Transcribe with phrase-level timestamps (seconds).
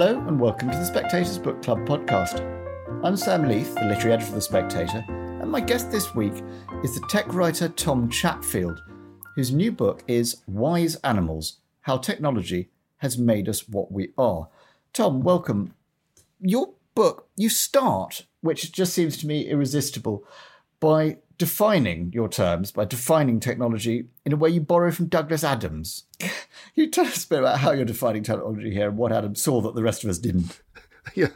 [0.00, 2.40] Hello and welcome to the Spectator's Book Club podcast.
[3.04, 6.32] I'm Sam Leith, the literary editor of The Spectator, and my guest this week
[6.82, 8.80] is the tech writer Tom Chatfield,
[9.34, 14.48] whose new book is Wise Animals How Technology Has Made Us What We Are.
[14.94, 15.74] Tom, welcome.
[16.40, 20.24] Your book, you start, which just seems to me irresistible,
[20.80, 26.04] by defining your terms, by defining technology in a way you borrow from Douglas Adams.
[26.18, 26.30] Can
[26.74, 29.62] you tell us a bit about how you're defining technology here and what Adams saw
[29.62, 30.60] that the rest of us didn't?
[31.14, 31.28] Yeah,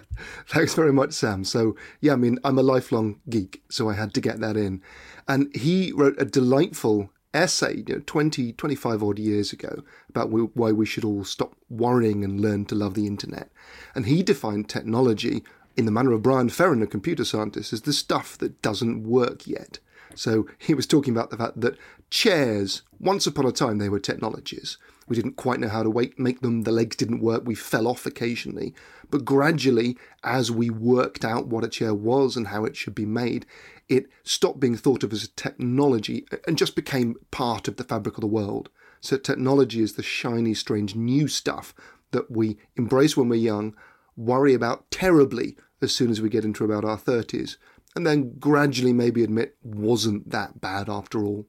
[0.47, 1.43] thanks very much, Sam.
[1.43, 4.83] So, yeah, I mean, I'm a lifelong geek, so I had to get that in.
[5.27, 10.71] And he wrote a delightful essay, you know, 20, 25 odd years ago about why
[10.71, 13.51] we should all stop worrying and learn to love the internet.
[13.95, 15.43] And he defined technology
[15.77, 19.47] in the manner of Bran Ferren, a computer scientist, as the stuff that doesn't work
[19.47, 19.79] yet.
[20.15, 21.77] So he was talking about the fact that
[22.11, 24.79] chairs, once upon a time, they were technologies.
[25.07, 28.07] We didn't quite know how to make them, the legs didn't work, we fell off
[28.07, 28.75] occasionally.
[29.11, 33.05] But gradually, as we worked out what a chair was and how it should be
[33.05, 33.45] made,
[33.89, 38.17] it stopped being thought of as a technology and just became part of the fabric
[38.17, 38.71] of the world.
[39.01, 41.75] So technology is the shiny, strange new stuff
[42.13, 43.75] that we embrace when we're young,
[44.17, 47.57] worry about terribly as soon as we get into about our 30s,
[47.97, 51.47] and then gradually maybe admit wasn't that bad after all.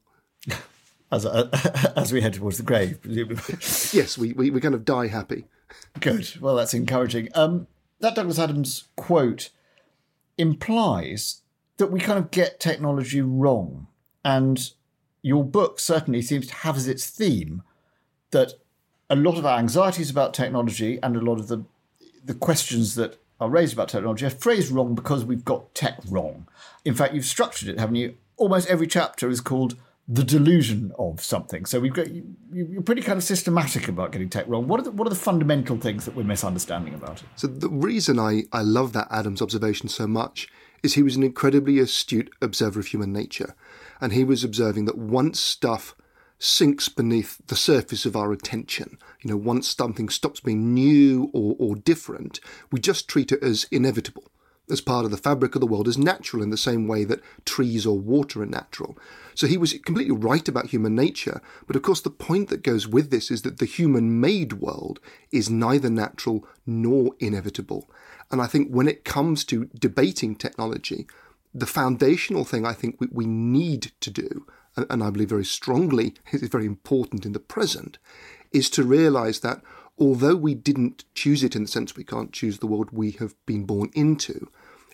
[1.11, 1.49] As, uh,
[1.95, 3.53] as we head towards the grave, presumably.
[3.93, 5.45] yes, we, we, we kind of die happy.
[5.99, 6.41] Good.
[6.41, 7.29] Well, that's encouraging.
[7.35, 7.67] Um,
[7.99, 9.51] that Douglas Adams quote
[10.37, 11.41] implies
[11.77, 13.87] that we kind of get technology wrong.
[14.25, 14.71] And
[15.21, 17.61] your book certainly seems to have as its theme
[18.31, 18.53] that
[19.09, 21.65] a lot of our anxieties about technology and a lot of the
[22.23, 26.47] the questions that are raised about technology are phrased wrong because we've got tech wrong.
[26.83, 28.15] In fact, you've structured it, haven't you?
[28.37, 29.75] Almost every chapter is called
[30.07, 31.65] the delusion of something.
[31.65, 32.35] So we've got you,
[32.77, 34.67] are pretty kind of systematic about getting tech wrong.
[34.67, 37.29] What are the, what are the fundamental things that we're misunderstanding about it?
[37.35, 40.47] So the reason I I love that Adams observation so much
[40.83, 43.55] is he was an incredibly astute observer of human nature,
[43.99, 45.95] and he was observing that once stuff
[46.37, 48.97] sinks beneath the surface of our attention.
[49.21, 52.39] You know, once something stops being new or, or different,
[52.71, 54.25] we just treat it as inevitable,
[54.69, 57.21] as part of the fabric of the world, as natural in the same way that
[57.45, 58.97] trees or water are natural.
[59.33, 62.87] So he was completely right about human nature, but of course the point that goes
[62.87, 64.99] with this is that the human made world
[65.31, 67.89] is neither natural nor inevitable.
[68.31, 71.07] And I think when it comes to debating technology,
[71.53, 74.45] the foundational thing I think we, we need to do
[74.77, 77.97] and I believe very strongly is very important in the present,
[78.51, 79.61] is to realize that
[79.97, 83.35] although we didn't choose it in the sense we can't choose the world we have
[83.45, 84.49] been born into,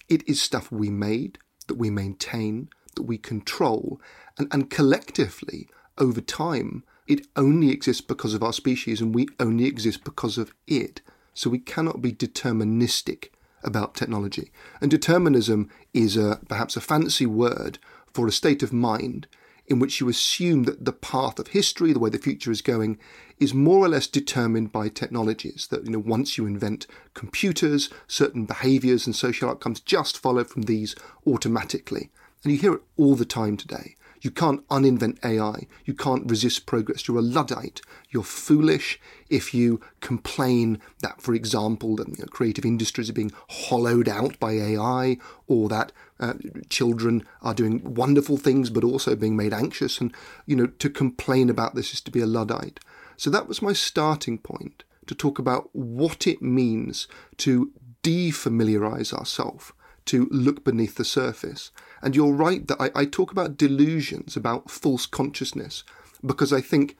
[0.07, 3.99] it is stuff we made, that we maintain, that we control,
[4.37, 5.67] and, and collectively,
[5.97, 10.53] over time, it only exists because of our species and we only exist because of
[10.67, 11.01] it.
[11.33, 13.29] So we cannot be deterministic
[13.63, 14.51] about technology.
[14.79, 17.79] And determinism is a, perhaps a fancy word
[18.13, 19.27] for a state of mind
[19.71, 22.99] in which you assume that the path of history, the way the future is going,
[23.39, 25.67] is more or less determined by technologies.
[25.71, 30.63] That you know, once you invent computers, certain behaviours and social outcomes just follow from
[30.63, 30.93] these
[31.25, 32.09] automatically.
[32.43, 33.95] And you hear it all the time today.
[34.21, 35.67] You can't uninvent AI.
[35.85, 37.07] You can't resist progress.
[37.07, 37.81] You're a Luddite.
[38.09, 38.99] You're foolish
[39.29, 44.39] if you complain that, for example, that you know, creative industries are being hollowed out
[44.39, 45.17] by AI
[45.47, 46.33] or that uh,
[46.69, 49.99] children are doing wonderful things but also being made anxious.
[49.99, 50.13] And,
[50.45, 52.79] you know, to complain about this is to be a Luddite.
[53.17, 57.71] So that was my starting point to talk about what it means to
[58.03, 59.73] defamiliarize ourselves
[60.05, 61.71] to look beneath the surface.
[62.01, 65.83] And you're right that I, I talk about delusions, about false consciousness,
[66.25, 66.97] because I think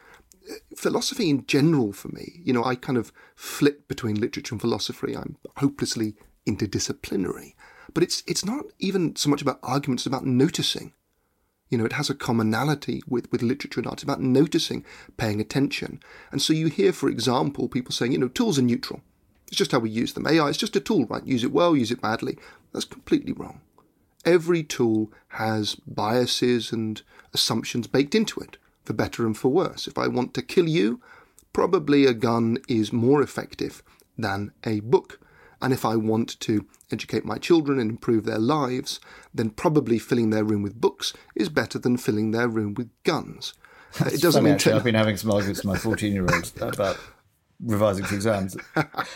[0.49, 4.61] uh, philosophy in general for me, you know, I kind of flip between literature and
[4.61, 5.15] philosophy.
[5.15, 6.15] I'm hopelessly
[6.47, 7.53] interdisciplinary.
[7.93, 10.93] But it's it's not even so much about arguments, it's about noticing.
[11.69, 13.95] You know, it has a commonality with, with literature and art.
[13.95, 14.83] It's about noticing,
[15.15, 16.01] paying attention.
[16.29, 19.01] And so you hear, for example, people saying, you know, tools are neutral.
[19.47, 20.27] It's just how we use them.
[20.27, 21.25] AI is just a tool, right?
[21.25, 22.37] Use it well, use it badly.
[22.73, 23.61] That's completely wrong.
[24.25, 27.01] Every tool has biases and
[27.33, 29.87] assumptions baked into it, for better and for worse.
[29.87, 31.01] If I want to kill you,
[31.53, 33.81] probably a gun is more effective
[34.17, 35.20] than a book.
[35.61, 38.99] And if I want to educate my children and improve their lives,
[39.33, 43.53] then probably filling their room with books is better than filling their room with guns.
[43.99, 46.51] Uh, it doesn't mean actually, I've been having some arguments with my 14 year old
[46.61, 46.97] about
[47.63, 48.57] revising for exams.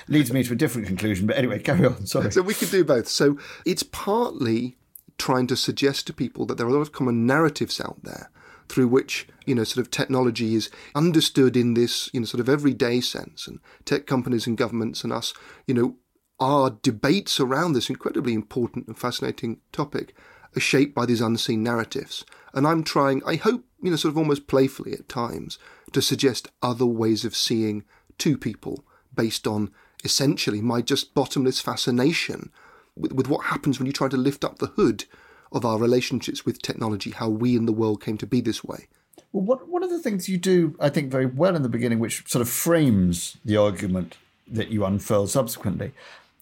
[0.08, 1.28] leads me to a different conclusion.
[1.28, 2.06] But anyway, carry on.
[2.06, 2.32] Sorry.
[2.32, 3.08] So we could do both.
[3.08, 4.78] So it's partly
[5.18, 8.30] trying to suggest to people that there are a lot of common narratives out there
[8.68, 12.50] through which you know sort of technology is understood in this you know sort of
[12.50, 15.34] everyday sense and tech companies and governments and us
[15.68, 15.96] you know
[16.40, 20.16] our debates around this incredibly important and fascinating topic
[20.56, 24.18] are shaped by these unseen narratives and i'm trying i hope you know sort of
[24.18, 25.58] almost playfully at times
[25.92, 27.84] to suggest other ways of seeing
[28.18, 28.84] two people
[29.14, 29.72] based on
[30.04, 32.52] essentially my just bottomless fascination
[32.96, 35.06] with, with what happens when you try to lift up the hood
[35.52, 38.88] of our relationships with technology, how we in the world came to be this way.
[39.32, 42.00] Well, what, one of the things you do, I think, very well in the beginning,
[42.00, 44.18] which sort of frames the argument
[44.48, 45.92] that you unfurl subsequently,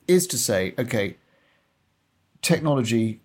[0.08, 1.18] is to say, okay,
[2.42, 3.22] technology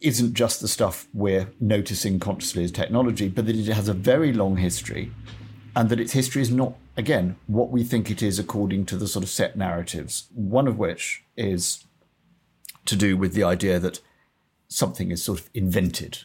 [0.00, 4.32] isn't just the stuff we're noticing consciously as technology, but that it has a very
[4.32, 5.12] long history
[5.76, 9.06] and that its history is not, again, what we think it is according to the
[9.06, 11.84] sort of set narratives, one of which is
[12.84, 14.00] to do with the idea that
[14.68, 16.18] something is sort of invented,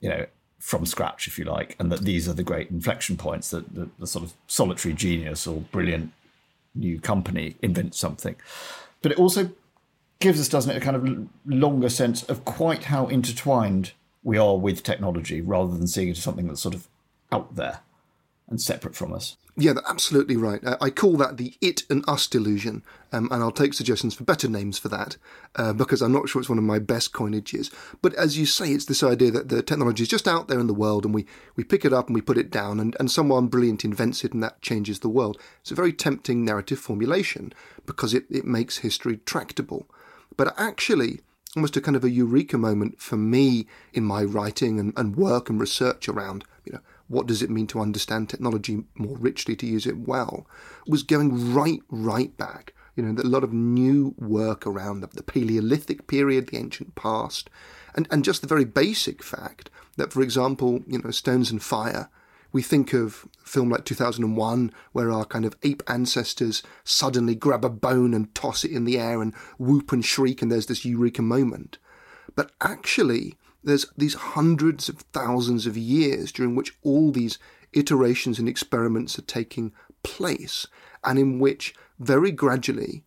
[0.00, 0.26] you know,
[0.58, 3.88] from scratch, if you like, and that these are the great inflection points that the,
[3.98, 6.12] the sort of solitary genius or brilliant
[6.74, 8.34] new company invents something.
[9.04, 9.50] But it also
[10.18, 13.92] gives us, doesn't it, a kind of longer sense of quite how intertwined
[14.22, 16.88] we are with technology rather than seeing it as something that's sort of
[17.30, 17.80] out there
[18.48, 19.36] and separate from us.
[19.56, 20.60] Yeah, absolutely right.
[20.80, 24.48] I call that the it and us delusion, um, and I'll take suggestions for better
[24.48, 25.16] names for that
[25.54, 27.72] uh, because I'm not sure it's one of my best coinages.
[28.02, 30.66] But as you say, it's this idea that the technology is just out there in
[30.66, 31.24] the world and we,
[31.54, 34.32] we pick it up and we put it down, and, and someone brilliant invents it
[34.32, 35.38] and that changes the world.
[35.60, 37.52] It's a very tempting narrative formulation
[37.86, 39.86] because it, it makes history tractable.
[40.36, 41.20] But actually,
[41.54, 45.48] almost a kind of a eureka moment for me in my writing and, and work
[45.48, 46.42] and research around,
[47.08, 50.46] what does it mean to understand technology more richly to use it well,
[50.86, 52.72] was going right, right back.
[52.96, 57.50] You know, a lot of new work around the, the Paleolithic period, the ancient past,
[57.94, 62.08] and, and just the very basic fact that, for example, you know, Stones and Fire,
[62.52, 67.64] we think of a film like 2001 where our kind of ape ancestors suddenly grab
[67.64, 70.84] a bone and toss it in the air and whoop and shriek and there's this
[70.84, 71.78] eureka moment.
[72.36, 73.34] But actually,
[73.64, 77.38] there's these hundreds of thousands of years during which all these
[77.72, 79.72] iterations and experiments are taking
[80.02, 80.66] place,
[81.02, 83.04] and in which very gradually,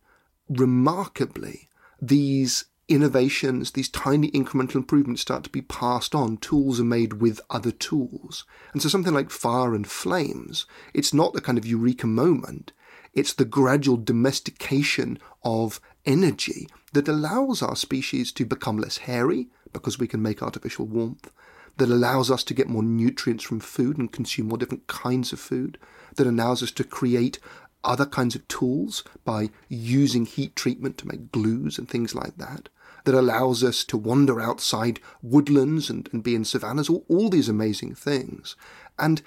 [0.49, 1.69] remarkably,
[2.01, 6.37] these innovations, these tiny incremental improvements start to be passed on.
[6.37, 8.45] Tools are made with other tools.
[8.71, 12.71] And so something like fire and flames, it's not the kind of eureka moment.
[13.13, 19.99] It's the gradual domestication of energy that allows our species to become less hairy, because
[19.99, 21.31] we can make artificial warmth,
[21.77, 25.39] that allows us to get more nutrients from food and consume more different kinds of
[25.39, 25.77] food,
[26.15, 27.39] that allows us to create
[27.83, 32.69] other kinds of tools by using heat treatment to make glues and things like that,
[33.05, 37.47] that allows us to wander outside woodlands and, and be in savannas, all, all these
[37.47, 38.55] amazing things.
[38.99, 39.21] And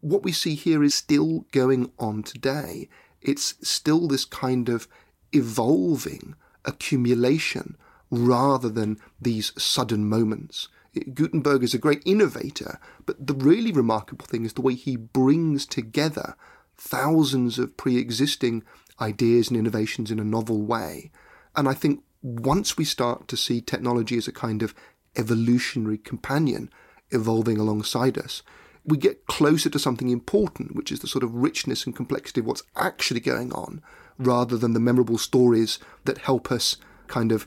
[0.00, 2.88] what we see here is still going on today.
[3.20, 4.86] It's still this kind of
[5.32, 6.34] evolving
[6.64, 7.76] accumulation
[8.10, 10.68] rather than these sudden moments.
[11.12, 15.66] Gutenberg is a great innovator, but the really remarkable thing is the way he brings
[15.66, 16.36] together
[16.76, 18.62] thousands of pre existing
[19.00, 21.10] ideas and innovations in a novel way.
[21.54, 24.74] And I think once we start to see technology as a kind of
[25.16, 26.70] evolutionary companion
[27.10, 28.42] evolving alongside us,
[28.84, 32.46] we get closer to something important, which is the sort of richness and complexity of
[32.46, 33.82] what's actually going on,
[34.18, 37.46] rather than the memorable stories that help us kind of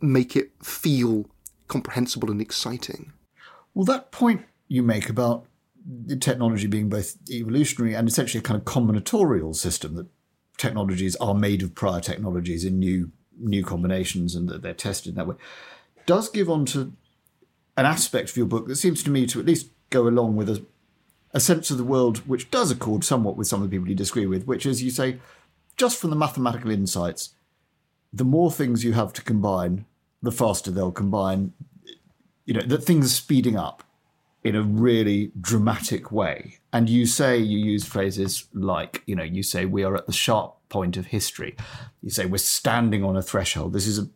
[0.00, 1.26] make it feel
[1.66, 3.12] comprehensible and exciting.
[3.74, 5.46] Well, that point you make about
[5.86, 10.06] the technology being both evolutionary and essentially a kind of combinatorial system that
[10.56, 15.14] technologies are made of prior technologies in new new combinations and that they're tested in
[15.14, 15.36] that way
[16.06, 16.92] does give on to
[17.76, 20.48] an aspect of your book that seems to me to at least go along with
[20.48, 20.64] a,
[21.32, 23.94] a sense of the world which does accord somewhat with some of the people you
[23.94, 25.20] disagree with, which is you say,
[25.76, 27.34] just from the mathematical insights,
[28.12, 29.84] the more things you have to combine,
[30.22, 31.52] the faster they'll combine.
[32.44, 33.84] You know, that things are speeding up
[34.42, 36.58] in a really dramatic way.
[36.72, 40.12] And you say, you use phrases like, you know, you say, we are at the
[40.12, 41.56] sharp point of history.
[42.02, 43.72] You say, we're standing on a threshold.
[43.72, 44.08] This is a,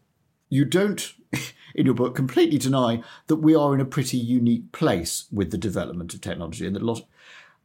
[0.49, 1.13] you don't,
[1.75, 5.59] in your book, completely deny that we are in a pretty unique place with the
[5.59, 6.67] development of technology.
[6.67, 7.03] And that a lot,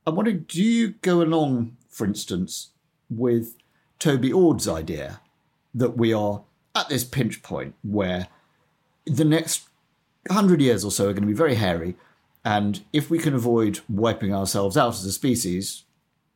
[0.05, 2.71] I'm wondering, do you go along, for instance,
[3.09, 3.55] with
[3.99, 5.21] Toby Ord's idea
[5.77, 6.43] that we are
[6.75, 8.27] at this pinch point where
[9.05, 9.67] the next
[10.29, 11.95] hundred years or so are going to be very hairy,
[12.43, 15.83] and if we can avoid wiping ourselves out as a species,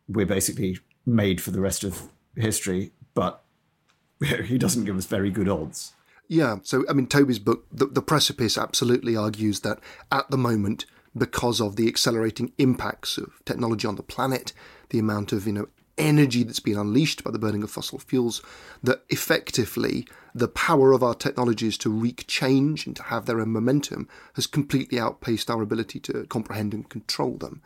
[0.07, 2.91] we're basically made for the rest of history.
[3.13, 3.43] But
[4.45, 5.93] he doesn't give us very good odds.
[6.27, 9.79] Yeah, so I mean, Toby's book, the, the Precipice, absolutely argues that
[10.11, 10.85] at the moment,
[11.17, 14.53] because of the accelerating impacts of technology on the planet,
[14.91, 15.67] the amount of you know
[15.97, 18.41] energy that's been unleashed by the burning of fossil fuels,
[18.83, 23.49] that effectively the power of our technologies to wreak change and to have their own
[23.49, 27.61] momentum has completely outpaced our ability to comprehend and control them.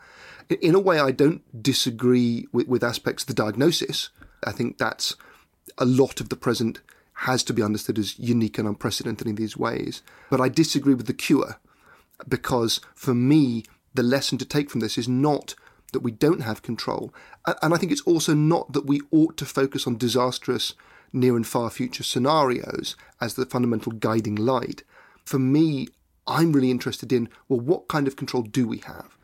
[0.60, 4.10] In a way, I don't disagree with, with aspects of the diagnosis.
[4.44, 5.16] I think that's
[5.78, 6.80] a lot of the present
[7.20, 10.02] has to be understood as unique and unprecedented in these ways.
[10.30, 11.58] But I disagree with the cure
[12.28, 13.64] because for me,
[13.94, 15.54] the lesson to take from this is not
[15.92, 17.14] that we don't have control.
[17.62, 20.74] And I think it's also not that we ought to focus on disastrous
[21.12, 24.82] near and far future scenarios as the fundamental guiding light.
[25.24, 25.88] For me,
[26.26, 29.16] I'm really interested in well, what kind of control do we have?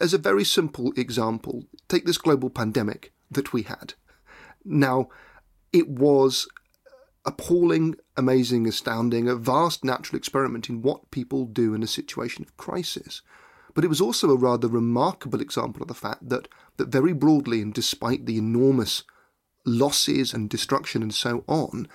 [0.00, 3.94] As a very simple example, take this global pandemic that we had.
[4.64, 5.08] Now,
[5.72, 6.46] it was
[7.24, 12.56] appalling, amazing, astounding, a vast natural experiment in what people do in a situation of
[12.56, 13.22] crisis.
[13.78, 17.62] But it was also a rather remarkable example of the fact that, that very broadly,
[17.62, 19.04] and despite the enormous
[19.64, 21.86] losses and destruction and so on,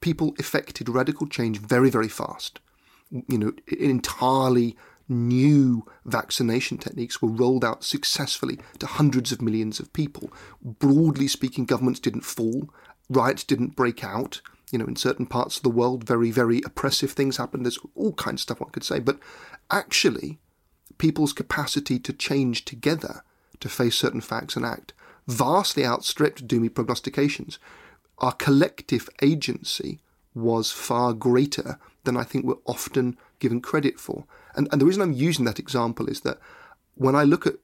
[0.00, 2.60] people effected radical change very, very fast.
[3.10, 4.74] You know, entirely
[5.06, 10.32] new vaccination techniques were rolled out successfully to hundreds of millions of people.
[10.62, 12.70] Broadly speaking, governments didn't fall,
[13.10, 14.40] riots didn't break out.
[14.72, 17.66] You know, in certain parts of the world, very, very oppressive things happened.
[17.66, 18.98] There's all kinds of stuff one could say.
[18.98, 19.18] But
[19.70, 20.38] actually,
[20.98, 23.22] people's capacity to change together
[23.60, 24.92] to face certain facts and act
[25.28, 27.58] vastly outstripped doomy prognostications.
[28.18, 30.00] Our collective agency
[30.34, 34.24] was far greater than I think we're often given credit for.
[34.56, 36.38] And, and the reason I'm using that example is that
[36.94, 37.54] when I look at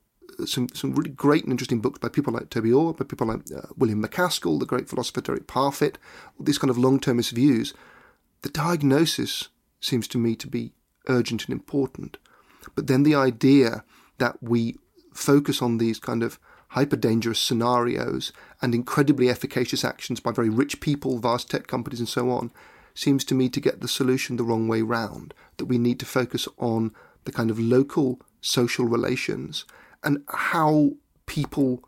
[0.46, 3.40] some, some really great and interesting books by people like Toby Ord, by people like
[3.56, 5.96] uh, William MacAskill, the great philosopher Derek Parfit,
[6.38, 7.72] these kind of long termist views,
[8.42, 9.48] the diagnosis
[9.80, 10.72] seems to me to be
[11.08, 12.18] urgent and important.
[12.75, 13.85] But then the idea
[14.18, 14.76] that we
[15.12, 20.80] focus on these kind of hyper dangerous scenarios and incredibly efficacious actions by very rich
[20.80, 22.50] people, vast tech companies, and so on
[22.94, 25.35] seems to me to get the solution the wrong way round.
[25.56, 26.92] That we need to focus on
[27.25, 29.64] the kind of local social relations
[30.02, 30.92] and how
[31.26, 31.83] people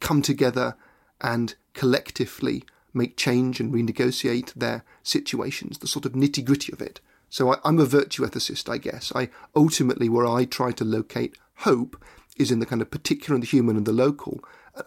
[0.00, 0.76] come together
[1.20, 7.00] and collectively make change and renegotiate their situations, the sort of nitty gritty of it.
[7.34, 9.10] So I, am a virtue ethicist, I guess.
[9.12, 12.00] I ultimately where I try to locate hope
[12.36, 14.38] is in the kind of particular and the human and the local,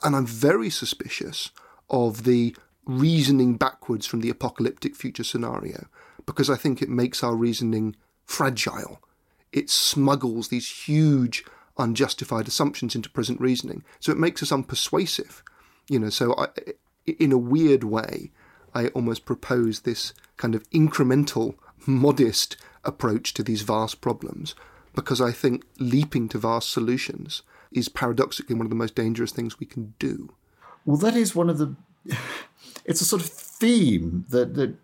[0.02, 1.52] and I'm very suspicious
[1.90, 5.88] of the reasoning backwards from the apocalyptic future scenario
[6.26, 9.02] because I think it makes our reasoning fragile.
[9.52, 11.44] It smuggles these huge
[11.78, 15.42] unjustified assumptions into present reasoning, so it makes us unpersuasive.
[15.90, 16.48] You know, so I,
[17.06, 18.32] in a weird way,
[18.74, 21.56] I almost propose this kind of incremental
[21.88, 24.56] modest approach to these vast problems
[24.96, 29.60] because I think leaping to vast solutions is paradoxically one of the most dangerous things
[29.60, 30.34] we can do.
[30.86, 31.76] Well, that is one of the.
[32.86, 34.76] It's a sort of theme that, that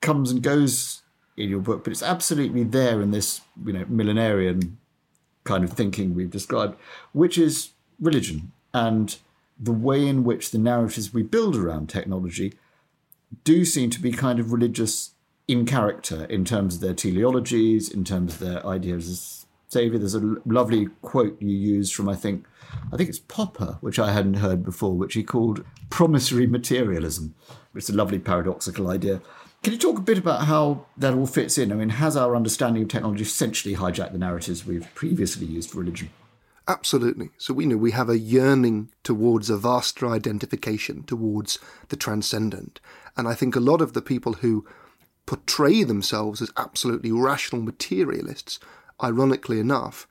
[0.00, 1.02] comes and goes
[1.36, 4.78] in your book, but it's absolutely there in this you know millenarian
[5.44, 6.76] kind of thinking we've described,
[7.12, 9.18] which is religion and
[9.58, 12.52] the way in which the narratives we build around technology
[13.44, 15.11] do seem to be kind of religious
[15.48, 19.98] in character in terms of their teleologies, in terms of their ideas as savior.
[19.98, 22.46] There's a lovely quote you use from I think
[22.92, 27.34] I think it's Popper, which I hadn't heard before, which he called promissory materialism.
[27.74, 29.20] It's a lovely paradoxical idea.
[29.62, 31.70] Can you talk a bit about how that all fits in?
[31.70, 35.78] I mean, has our understanding of technology essentially hijacked the narratives we've previously used for
[35.78, 36.10] religion?
[36.66, 37.30] Absolutely.
[37.38, 41.58] So we know we have a yearning towards a vaster identification, towards
[41.88, 42.80] the transcendent.
[43.16, 44.66] And I think a lot of the people who
[45.26, 48.58] portray themselves as absolutely rational materialists,
[49.02, 50.06] ironically enough,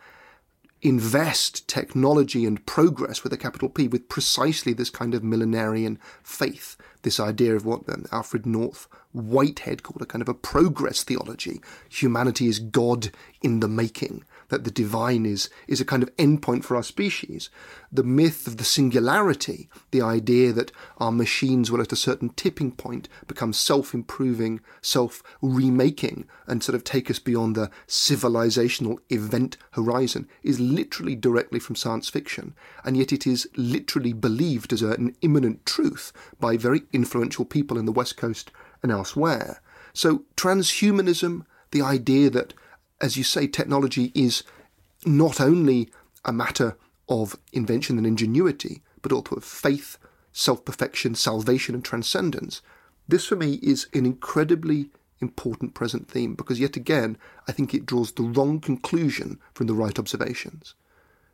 [0.81, 6.75] invest technology and progress with a capital P with precisely this kind of millenarian faith,
[7.03, 11.61] this idea of what Alfred North Whitehead called a kind of a progress theology.
[11.89, 16.63] Humanity is God in the making that the divine is, is a kind of endpoint
[16.63, 17.49] for our species.
[17.91, 22.73] The myth of the singularity, the idea that our machines will at a certain tipping
[22.73, 29.57] point become self improving, self remaking, and sort of take us beyond the civilizational event
[29.71, 32.53] horizon, is literally directly from science fiction.
[32.83, 37.85] And yet it is literally believed as an imminent truth by very influential people in
[37.85, 38.51] the West Coast
[38.83, 39.61] and elsewhere.
[39.93, 42.53] So, transhumanism, the idea that,
[43.01, 44.43] as you say, technology is
[45.05, 45.89] not only
[46.23, 46.77] a matter
[47.09, 49.97] of invention and ingenuity, but also of faith,
[50.31, 52.61] self perfection, salvation, and transcendence.
[53.07, 54.89] This, for me, is an incredibly
[55.19, 57.17] important present theme because, yet again,
[57.47, 60.75] I think it draws the wrong conclusion from the right observations.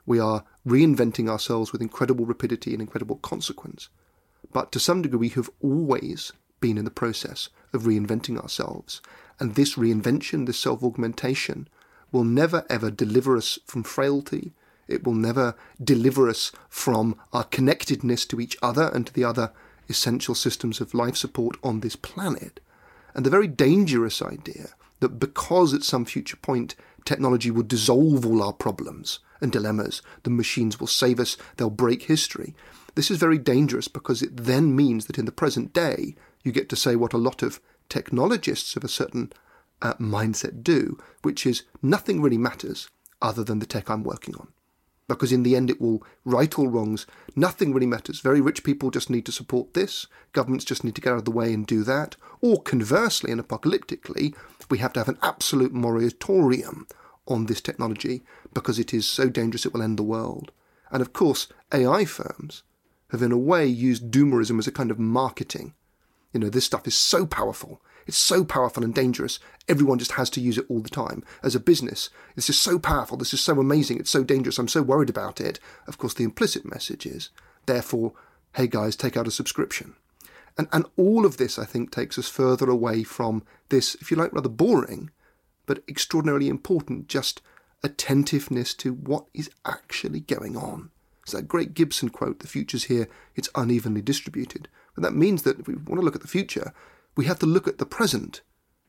[0.06, 3.90] We are reinventing ourselves with incredible rapidity and incredible consequence.
[4.54, 9.02] But to some degree, we have always been in the process of reinventing ourselves.
[9.40, 11.68] And this reinvention, this self augmentation,
[12.12, 14.54] will never ever deliver us from frailty.
[14.88, 19.52] It will never deliver us from our connectedness to each other and to the other
[19.90, 22.60] essential systems of life support on this planet.
[23.14, 28.42] And the very dangerous idea that because at some future point technology will dissolve all
[28.42, 32.56] our problems and dilemmas, the machines will save us, they'll break history.
[32.96, 36.16] This is very dangerous because it then means that in the present day,
[36.48, 39.32] you get to say what a lot of technologists of a certain
[39.82, 42.89] uh, mindset do, which is nothing really matters
[43.22, 44.48] other than the tech I'm working on.
[45.08, 47.06] Because in the end, it will right all wrongs.
[47.36, 48.20] Nothing really matters.
[48.20, 50.06] Very rich people just need to support this.
[50.34, 52.18] Governments just need to get out of the way and do that.
[52.42, 54.36] Or conversely and apocalyptically,
[54.70, 56.88] we have to have an absolute moratorium
[57.25, 58.24] on this technology
[58.54, 60.51] because it is so dangerous it will end the world.
[60.92, 62.63] And of course, AI firms
[63.12, 65.74] have in a way used doomerism as a kind of marketing.
[66.34, 67.81] You know, this stuff is so powerful.
[68.05, 69.39] It's so powerful and dangerous.
[69.67, 71.24] Everyone just has to use it all the time.
[71.43, 73.17] As a business, this is so powerful.
[73.17, 74.00] This is so amazing.
[74.00, 74.57] It's so dangerous.
[74.57, 75.60] I'm so worried about it.
[75.88, 77.29] Of course, the implicit message is,
[77.65, 78.13] therefore,
[78.55, 79.96] hey guys, take out a subscription.
[80.57, 84.17] And, and all of this, I think, takes us further away from this, if you
[84.17, 85.12] like, rather boring,
[85.65, 87.41] but extraordinarily important, just
[87.84, 90.89] attentiveness to what is actually going on.
[91.24, 94.69] It's that great Gibson quote, the future's here, it's unevenly distributed.
[94.98, 96.74] And that means that if we want to look at the future,
[97.16, 98.42] we have to look at the present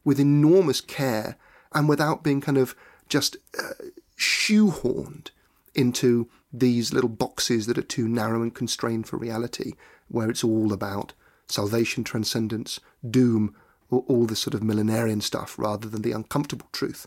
[0.05, 1.37] with enormous care
[1.73, 2.75] and without being kind of
[3.09, 3.85] just uh,
[4.19, 5.31] shoehorned
[5.75, 9.75] into these little boxes that are too narrow and constrained for reality,
[10.09, 11.13] where it's all about
[11.47, 13.55] salvation, transcendence, doom,
[13.91, 17.07] or all this sort of millenarian stuff, rather than the uncomfortable truth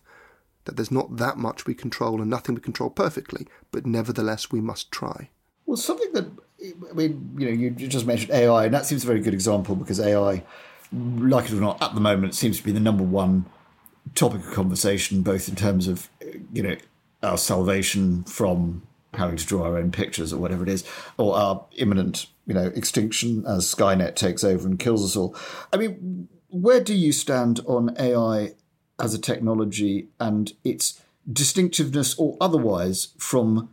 [0.66, 4.62] that there's not that much we control and nothing we control perfectly, but nevertheless we
[4.62, 5.30] must try.
[5.66, 6.30] Well, something that
[6.62, 9.76] I mean, you know, you just mentioned AI, and that seems a very good example
[9.76, 10.44] because AI,
[10.92, 13.46] like it or not, at the moment seems to be the number one
[14.16, 16.10] topic of conversation, both in terms of
[16.54, 16.76] you know
[17.24, 20.84] our salvation from having to draw our own pictures or whatever it is,
[21.18, 25.36] or our imminent you know extinction as Skynet takes over and kills us all.
[25.74, 28.54] I mean, where do you stand on AI
[29.00, 33.70] as a technology and its distinctiveness or otherwise from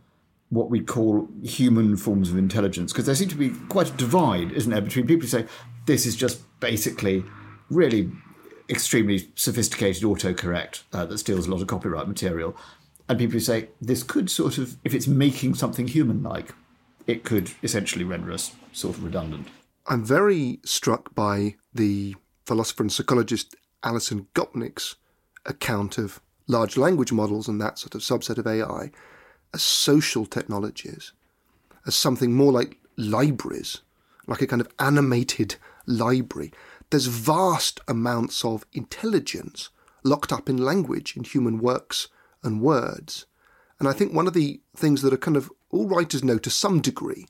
[0.49, 2.91] what we call human forms of intelligence?
[2.91, 5.45] Because there seems to be quite a divide, isn't there, between people who say
[5.85, 7.23] this is just basically
[7.69, 8.11] really
[8.69, 12.55] extremely sophisticated autocorrect uh, that steals a lot of copyright material,
[13.07, 16.53] and people who say this could sort of, if it's making something human like,
[17.07, 19.47] it could essentially render us sort of redundant.
[19.87, 24.95] I'm very struck by the philosopher and psychologist Alison Gopnik's
[25.45, 28.91] account of large language models and that sort of subset of AI
[29.53, 31.11] as social technologies,
[31.85, 33.81] as something more like libraries,
[34.27, 36.51] like a kind of animated library.
[36.89, 39.69] There's vast amounts of intelligence
[40.03, 42.07] locked up in language, in human works
[42.43, 43.25] and words.
[43.79, 46.49] And I think one of the things that are kind of all writers know to
[46.49, 47.27] some degree,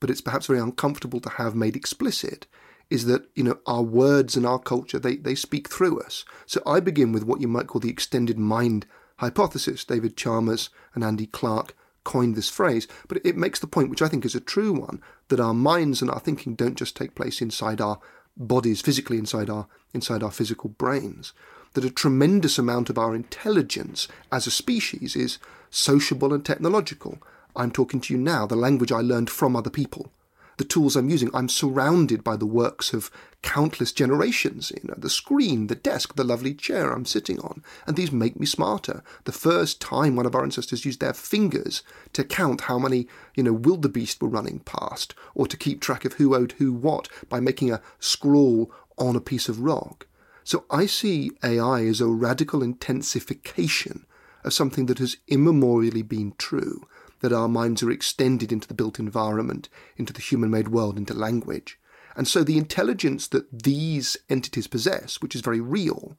[0.00, 2.46] but it's perhaps very uncomfortable to have made explicit,
[2.90, 6.24] is that you know our words and our culture they, they speak through us.
[6.46, 8.86] So I begin with what you might call the extended mind
[9.24, 9.84] hypothesis.
[9.84, 14.08] David Chalmers and Andy Clark coined this phrase, but it makes the point, which I
[14.08, 17.40] think is a true one, that our minds and our thinking don't just take place
[17.40, 17.98] inside our
[18.36, 21.32] bodies, physically inside our inside our physical brains.
[21.72, 25.38] That a tremendous amount of our intelligence as a species is
[25.70, 27.18] sociable and technological.
[27.56, 30.10] I'm talking to you now, the language I learned from other people
[30.56, 31.30] the tools I'm using.
[31.34, 33.10] I'm surrounded by the works of
[33.42, 34.70] countless generations.
[34.70, 38.38] You know, the screen, the desk, the lovely chair I'm sitting on, and these make
[38.38, 39.02] me smarter.
[39.24, 43.42] The first time one of our ancestors used their fingers to count how many, you
[43.42, 47.40] know, wildebeest were running past, or to keep track of who owed who what by
[47.40, 50.06] making a scrawl on a piece of rock.
[50.44, 54.06] So I see AI as a radical intensification
[54.44, 56.86] of something that has immemorially been true
[57.24, 61.14] that our minds are extended into the built environment, into the human made world, into
[61.14, 61.80] language.
[62.14, 66.18] And so the intelligence that these entities possess, which is very real,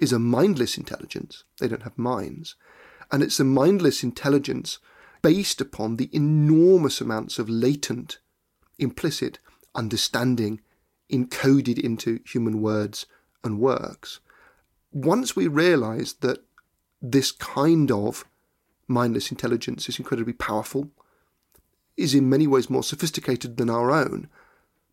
[0.00, 1.44] is a mindless intelligence.
[1.60, 2.56] They don't have minds.
[3.12, 4.80] And it's a mindless intelligence
[5.22, 8.18] based upon the enormous amounts of latent,
[8.76, 9.38] implicit
[9.76, 10.60] understanding,
[11.12, 13.06] encoded into human words
[13.44, 14.18] and works.
[14.90, 16.42] Once we realize that
[17.00, 18.24] this kind of
[18.90, 20.90] mindless intelligence is incredibly powerful,
[21.96, 24.28] is in many ways more sophisticated than our own,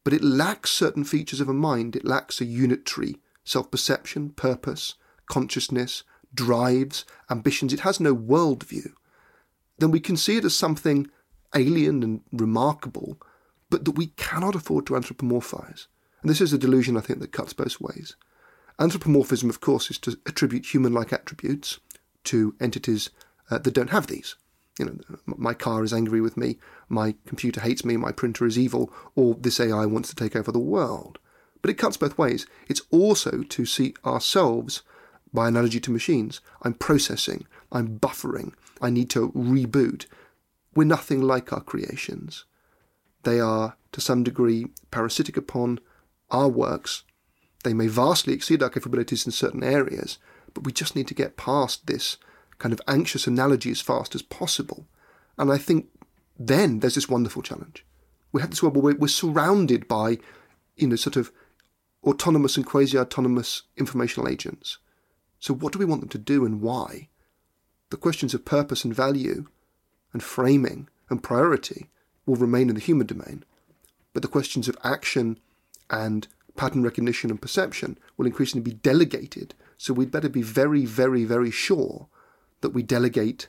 [0.03, 1.95] but it lacks certain features of a mind.
[1.95, 7.73] It lacks a unitary self perception, purpose, consciousness, drives, ambitions.
[7.73, 8.91] It has no worldview.
[9.79, 11.09] Then we can see it as something
[11.55, 13.17] alien and remarkable,
[13.69, 15.87] but that we cannot afford to anthropomorphize.
[16.21, 18.15] And this is a delusion, I think, that cuts both ways.
[18.79, 21.79] Anthropomorphism, of course, is to attribute human like attributes
[22.25, 23.09] to entities
[23.49, 24.35] uh, that don't have these.
[24.79, 28.59] You know, my car is angry with me, my computer hates me, my printer is
[28.59, 31.17] evil, or this AI wants to take over the world.
[31.61, 32.45] But it cuts both ways.
[32.67, 34.83] It's also to see ourselves,
[35.33, 36.41] by analogy to machines.
[36.61, 40.05] I'm processing, I'm buffering, I need to reboot.
[40.75, 42.45] We're nothing like our creations.
[43.23, 45.79] They are, to some degree, parasitic upon
[46.29, 47.03] our works.
[47.63, 50.19] They may vastly exceed our capabilities in certain areas,
[50.53, 52.17] but we just need to get past this
[52.59, 54.85] kind of anxious analogy as fast as possible.
[55.37, 55.87] And I think
[56.39, 57.85] then there's this wonderful challenge.
[58.31, 60.17] We have this world where we're surrounded by,
[60.75, 61.31] you know, sort of
[62.03, 64.77] autonomous and quasi autonomous informational agents.
[65.39, 67.09] So, what do we want them to do and why?
[67.89, 69.47] The questions of purpose and value
[70.13, 71.89] and framing and priority
[72.25, 73.43] will remain in the human domain,
[74.13, 75.39] but the questions of action
[75.89, 79.53] and pattern recognition and perception will increasingly be delegated.
[79.77, 82.07] So, we'd better be very, very, very sure
[82.61, 83.47] that we delegate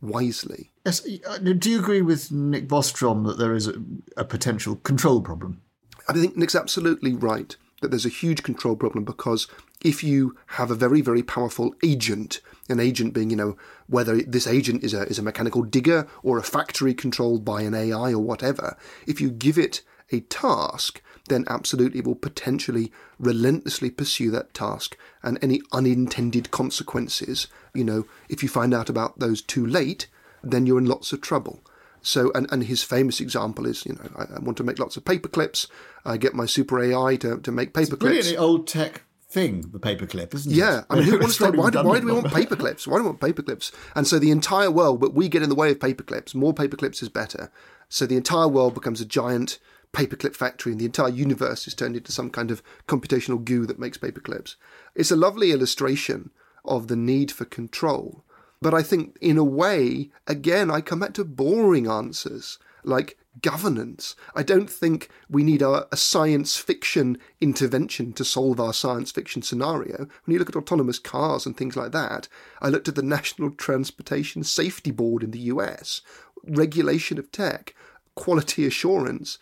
[0.00, 0.70] wisely.
[0.84, 1.06] Yes.
[1.26, 3.74] Uh, do you agree with Nick Bostrom that there is a,
[4.16, 5.62] a potential control problem?
[6.08, 9.46] I think Nick's absolutely right that there's a huge control problem because
[9.82, 14.46] if you have a very, very powerful agent, an agent being, you know, whether this
[14.46, 18.20] agent is a, is a mechanical digger or a factory controlled by an AI or
[18.20, 18.76] whatever,
[19.06, 24.96] if you give it a task, then absolutely it will potentially relentlessly pursue that task
[25.22, 30.06] and any unintended consequences, you know, if you find out about those too late,
[30.42, 31.62] then you're in lots of trouble.
[32.02, 34.96] So, and, and his famous example is, you know, I, I want to make lots
[34.96, 35.68] of paper clips.
[36.04, 38.26] I get my super AI to, to make paper clips.
[38.26, 40.54] Really old tech thing, the paperclip, isn't it?
[40.54, 40.84] yeah.
[40.90, 42.86] I mean, who wants to, why, why do we want paper clips?
[42.86, 43.72] Why do we want paper clips?
[43.94, 46.34] And so the entire world, but we get in the way of paper clips.
[46.34, 47.50] More paper clips is better.
[47.88, 49.58] So the entire world becomes a giant
[49.94, 53.78] paperclip factory and the entire universe is turned into some kind of computational goo that
[53.78, 54.56] makes paperclips.
[54.94, 56.30] It's a lovely illustration
[56.64, 58.24] of the need for control.
[58.60, 64.14] But I think, in a way, again, I come back to boring answers like governance.
[64.34, 69.42] I don't think we need a, a, science fiction intervention to solve our science fiction
[69.42, 70.06] scenario.
[70.24, 72.28] When you look at autonomous cars and things like that,
[72.62, 76.02] I looked at the National Transportation Safety Board in the US,
[76.44, 77.74] regulation of tech,
[78.14, 79.38] quality assurance,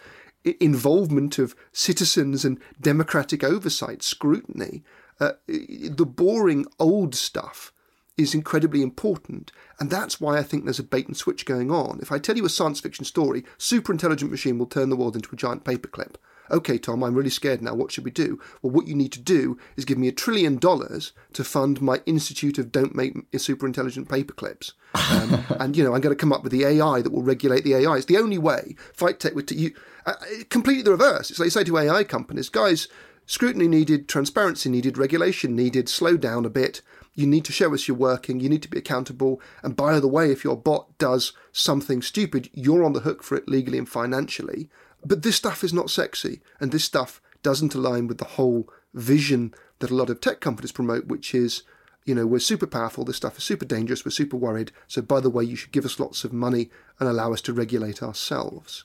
[0.61, 4.83] involvement of citizens and democratic oversight, scrutiny.
[5.23, 7.73] Uh, the boring old stuff
[8.17, 9.53] is incredibly important.
[9.79, 12.01] And that's why I think there's a bait and switch going on.
[12.03, 15.15] If I tell you a science fiction story, super intelligent machine will turn the world
[15.15, 16.17] into a giant paperclip.
[16.51, 17.73] Okay, Tom, I'm really scared now.
[17.75, 18.39] What should we do?
[18.61, 22.03] Well, what you need to do is give me a trillion dollars to fund my
[22.05, 24.73] Institute of Don't Make Super Intelligent Paperclips.
[24.95, 27.65] Um, and, you know, I'm going to come up with the AI that will regulate
[27.65, 27.97] the AI.
[27.97, 28.77] It's the only way.
[28.93, 29.73] Fight Tech with you.
[30.05, 30.15] Uh,
[30.51, 31.31] completely the reverse.
[31.31, 32.89] It's like you say to AI companies, guys,
[33.33, 36.83] scrutiny needed, transparency needed, regulation needed, slow down a bit
[37.15, 38.41] you need to show us you're working.
[38.41, 39.41] You need to be accountable.
[39.63, 43.37] And by the way, if your bot does something stupid, you're on the hook for
[43.37, 44.71] it legally and financially.
[45.05, 46.41] But this stuff is not sexy.
[46.61, 50.73] And this stuff doesn't align with the whole vision that a lot of tech companies
[50.73, 51.65] promote, which is,
[52.05, 53.05] you know, we're super powerful.
[53.05, 54.05] This stuff is super dangerous.
[54.05, 54.73] We're super worried.
[54.87, 57.53] So by the way, you should give us lots of money and allow us to
[57.53, 58.85] regulate ourselves.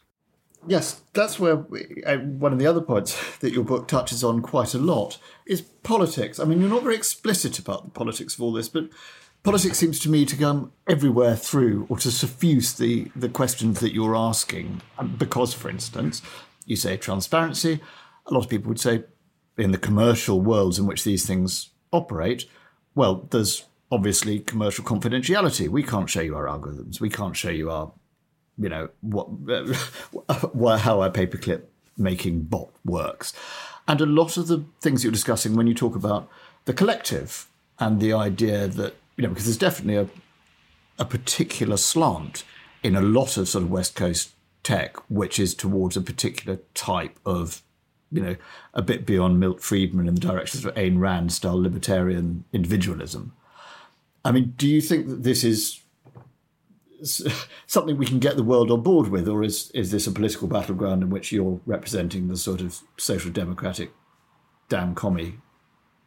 [0.68, 4.42] Yes, that's where we, uh, one of the other points that your book touches on
[4.42, 6.40] quite a lot is politics.
[6.40, 8.90] I mean, you're not very explicit about the politics of all this, but
[9.44, 13.94] politics seems to me to come everywhere through or to suffuse the, the questions that
[13.94, 14.82] you're asking.
[14.98, 16.22] Um, because, for instance,
[16.66, 17.80] you say transparency.
[18.26, 19.06] A lot of people would say
[19.58, 22.46] in the commercial worlds in which these things operate,
[22.94, 25.70] well, there's obviously commercial confidentiality.
[25.70, 27.00] We can't show you our algorithms.
[27.00, 27.94] We can't show you our
[28.58, 31.63] you know what how a paperclip
[31.98, 33.34] making bot works,
[33.88, 36.30] and a lot of the things you're discussing when you talk about
[36.65, 37.48] the collective
[37.80, 40.08] and the idea that you know because there's definitely a
[41.00, 42.43] a particular slant
[42.84, 44.32] in a lot of sort of West Coast
[44.63, 47.62] tech, which is towards a particular type of
[48.12, 48.36] you know,
[48.74, 53.34] a bit beyond Milt Friedman in the direction of Ayn Rand style libertarian individualism.
[54.24, 55.82] I mean, do you think that this is
[57.68, 60.48] something we can get the world on board with, or is is this a political
[60.48, 63.92] battleground in which you're representing the sort of social democratic
[64.70, 65.40] damn commie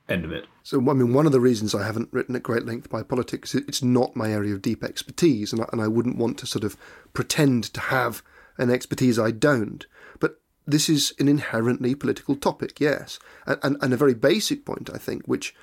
[0.08, 0.46] end of it?
[0.62, 3.54] So, I mean, one of the reasons I haven't written at great length by politics,
[3.54, 6.64] it's not my area of deep expertise, and I, and I wouldn't want to sort
[6.64, 6.76] of
[7.12, 8.22] pretend to have
[8.58, 9.86] an expertise I don't.
[10.18, 14.90] But this is an inherently political topic, yes, and, and, and a very basic point,
[14.92, 15.54] I think, which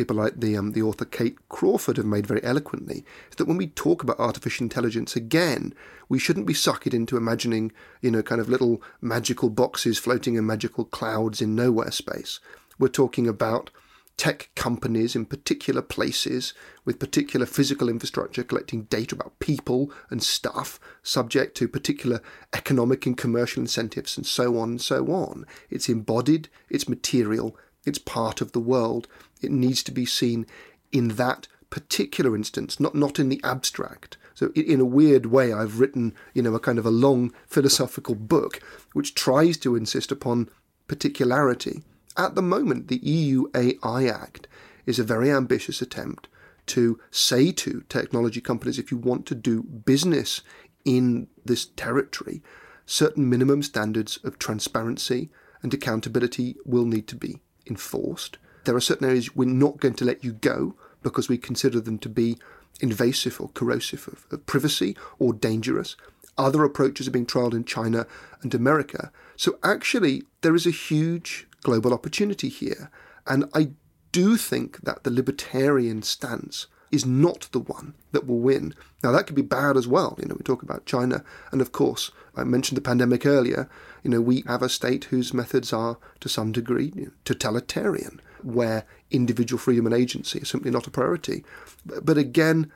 [0.00, 3.58] people like the um, the author Kate Crawford have made very eloquently is that when
[3.58, 5.74] we talk about artificial intelligence again,
[6.08, 10.46] we shouldn't be suckered into imagining you know kind of little magical boxes floating in
[10.46, 12.40] magical clouds in nowhere space.
[12.78, 13.70] We're talking about
[14.16, 16.54] tech companies in particular places
[16.86, 22.22] with particular physical infrastructure collecting data about people and stuff subject to particular
[22.54, 25.44] economic and commercial incentives and so on and so on.
[25.68, 29.08] It's embodied, it's material, it's part of the world.
[29.40, 30.46] It needs to be seen
[30.92, 34.16] in that particular instance, not not in the abstract.
[34.34, 38.14] So in a weird way, I've written, you know, a kind of a long philosophical
[38.14, 38.60] book
[38.92, 40.48] which tries to insist upon
[40.88, 41.82] particularity
[42.16, 44.48] at the moment, the EU AI Act
[44.84, 46.28] is a very ambitious attempt
[46.66, 50.42] to say to technology companies if you want to do business
[50.84, 52.42] in this territory,
[52.86, 55.30] certain minimum standards of transparency
[55.62, 58.38] and accountability will need to be enforced.
[58.64, 61.98] There are certain areas we're not going to let you go because we consider them
[61.98, 62.36] to be
[62.80, 65.96] invasive or corrosive of, of privacy or dangerous.
[66.38, 68.06] Other approaches are being trialled in China
[68.42, 69.12] and America.
[69.36, 72.90] So actually, there is a huge global opportunity here.
[73.26, 73.70] And I
[74.12, 78.74] do think that the libertarian stance is not the one that will win.
[79.02, 80.16] Now, that could be bad as well.
[80.18, 83.68] You know, we talk about China, and of course, I mentioned the pandemic earlier.
[84.02, 89.58] You know, we have a state whose methods are, to some degree, totalitarian, where individual
[89.58, 91.44] freedom and agency is simply not a priority.
[91.84, 92.72] But again,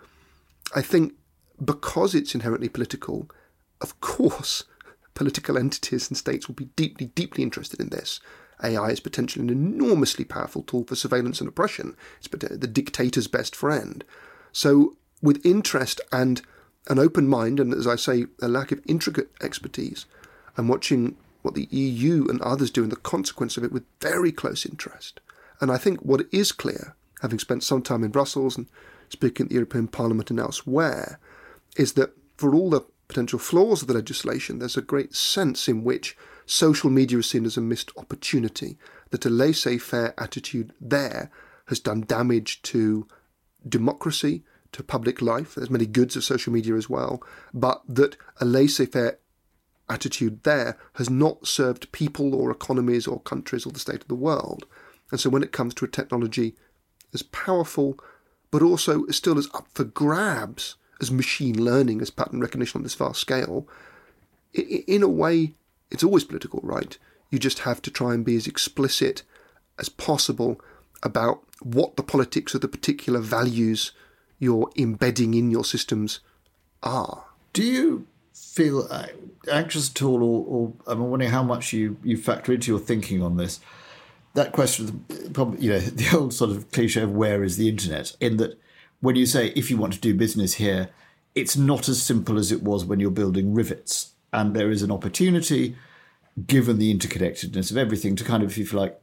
[0.74, 1.14] I think
[1.62, 3.30] because it's inherently political,
[3.80, 4.64] of course,
[5.14, 8.20] political entities and states will be deeply, deeply interested in this.
[8.62, 11.96] AI is potentially an enormously powerful tool for surveillance and oppression.
[12.18, 14.04] It's the dictator's best friend.
[14.52, 16.40] So, with interest and
[16.88, 20.06] an open mind, and as I say, a lack of intricate expertise,
[20.56, 24.32] I'm watching what the EU and others do and the consequence of it with very
[24.32, 25.20] close interest.
[25.60, 28.66] And I think what is clear, having spent some time in Brussels and
[29.08, 31.18] speaking at the European Parliament and elsewhere,
[31.76, 35.84] is that for all the potential flaws of the legislation, there's a great sense in
[35.84, 38.78] which social media is seen as a missed opportunity,
[39.10, 41.30] that a laissez faire attitude there
[41.66, 43.06] has done damage to
[43.66, 45.54] democracy, to public life.
[45.54, 49.18] There's many goods of social media as well, but that a laissez faire
[49.88, 54.14] attitude there has not served people or economies or countries or the state of the
[54.14, 54.66] world.
[55.10, 56.54] And so when it comes to a technology
[57.12, 57.98] as powerful,
[58.50, 62.94] but also still as up for grabs as machine learning, as pattern recognition on this
[62.94, 63.68] vast scale,
[64.52, 65.52] in a way,
[65.90, 66.96] it's always political, right?
[67.30, 69.22] You just have to try and be as explicit
[69.78, 70.60] as possible
[71.02, 73.92] about what the politics of the particular values
[74.38, 76.20] you're embedding in your systems
[76.82, 77.24] are.
[77.52, 79.06] Do you feel uh,
[79.50, 83.22] anxious at all, or, or I'm wondering how much you, you factor into your thinking
[83.22, 83.60] on this?
[84.34, 88.16] That question, probably, you know, the old sort of cliche of where is the internet,
[88.20, 88.60] in that
[89.00, 90.90] when you say if you want to do business here,
[91.34, 94.12] it's not as simple as it was when you're building rivets.
[94.32, 95.76] And there is an opportunity,
[96.46, 99.00] given the interconnectedness of everything, to kind of, if you like,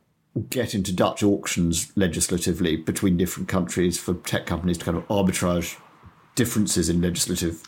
[0.50, 5.78] get into Dutch auctions legislatively between different countries for tech companies to kind of arbitrage
[6.36, 7.64] differences in legislative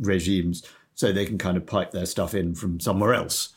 [0.00, 0.64] regimes
[0.98, 3.50] so they can kind of pipe their stuff in from somewhere else.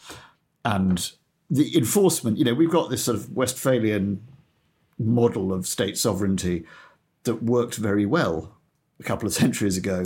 [0.63, 1.11] And
[1.49, 4.21] the enforcement, you know, we've got this sort of Westphalian
[4.99, 6.65] model of state sovereignty
[7.23, 8.57] that worked very well
[8.99, 10.05] a couple of centuries ago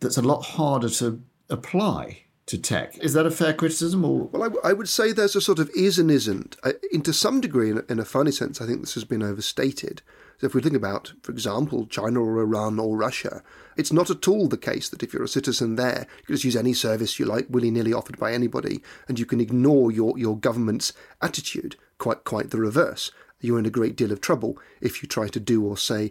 [0.00, 2.96] that's a lot harder to apply to tech.
[2.96, 4.02] Is that a fair criticism?
[4.02, 6.56] Or well, I, w- I would say there's a sort of is and isn't.
[6.64, 10.00] I, to some degree, in in a funny sense, I think this has been overstated.
[10.40, 13.42] So if we think about, for example, China or Iran or Russia,
[13.76, 16.44] it's not at all the case that if you're a citizen there, you can just
[16.44, 20.18] use any service you like, willy nilly offered by anybody, and you can ignore your,
[20.18, 21.76] your government's attitude.
[21.98, 23.10] Quite quite the reverse.
[23.42, 26.10] You're in a great deal of trouble if you try to do or say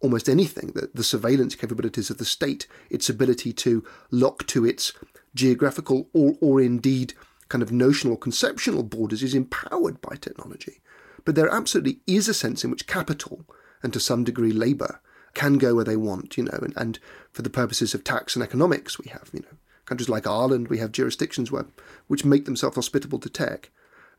[0.00, 0.72] almost anything.
[0.74, 4.92] that the surveillance capabilities of the state, its ability to lock to its
[5.36, 7.14] geographical or, or indeed
[7.48, 10.80] kind of notional conceptual borders is empowered by technology.
[11.24, 13.44] But there absolutely is a sense in which capital,
[13.82, 15.00] and to some degree labour,
[15.34, 16.98] can go where they want, you know, and, and
[17.32, 20.78] for the purposes of tax and economics, we have, you know, countries like Ireland, we
[20.78, 21.66] have jurisdictions where,
[22.06, 23.70] which make themselves hospitable to tech.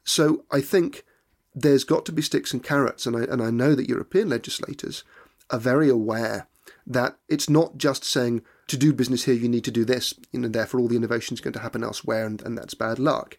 [0.04, 1.04] So I think
[1.54, 5.04] there's got to be sticks and carrots, and I, and I know that European legislators
[5.50, 6.48] are very aware
[6.86, 10.40] that it's not just saying to do business here, you need to do this, you
[10.40, 13.38] know, therefore all the innovation is going to happen elsewhere, and, and that's bad luck.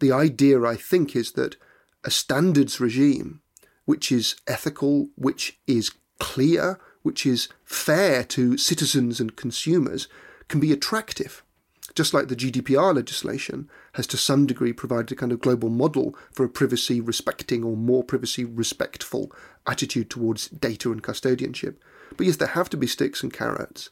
[0.00, 1.56] The idea, I think, is that
[2.04, 3.40] a standards regime
[3.84, 10.08] which is ethical, which is clear, which is fair to citizens and consumers,
[10.48, 11.42] can be attractive.
[11.94, 16.16] Just like the GDPR legislation has to some degree provided a kind of global model
[16.32, 19.30] for a privacy respecting or more privacy respectful
[19.66, 21.76] attitude towards data and custodianship.
[22.16, 23.90] But yes, there have to be sticks and carrots.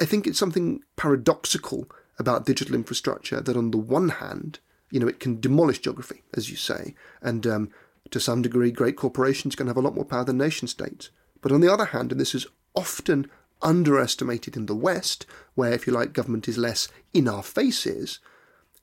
[0.00, 4.60] I think it's something paradoxical about digital infrastructure that, on the one hand,
[4.90, 7.70] you know, it can demolish geography, as you say, and um,
[8.10, 11.10] to some degree, great corporations can have a lot more power than nation states.
[11.40, 13.30] But on the other hand, and this is often
[13.62, 18.20] underestimated in the West, where, if you like, government is less in our faces,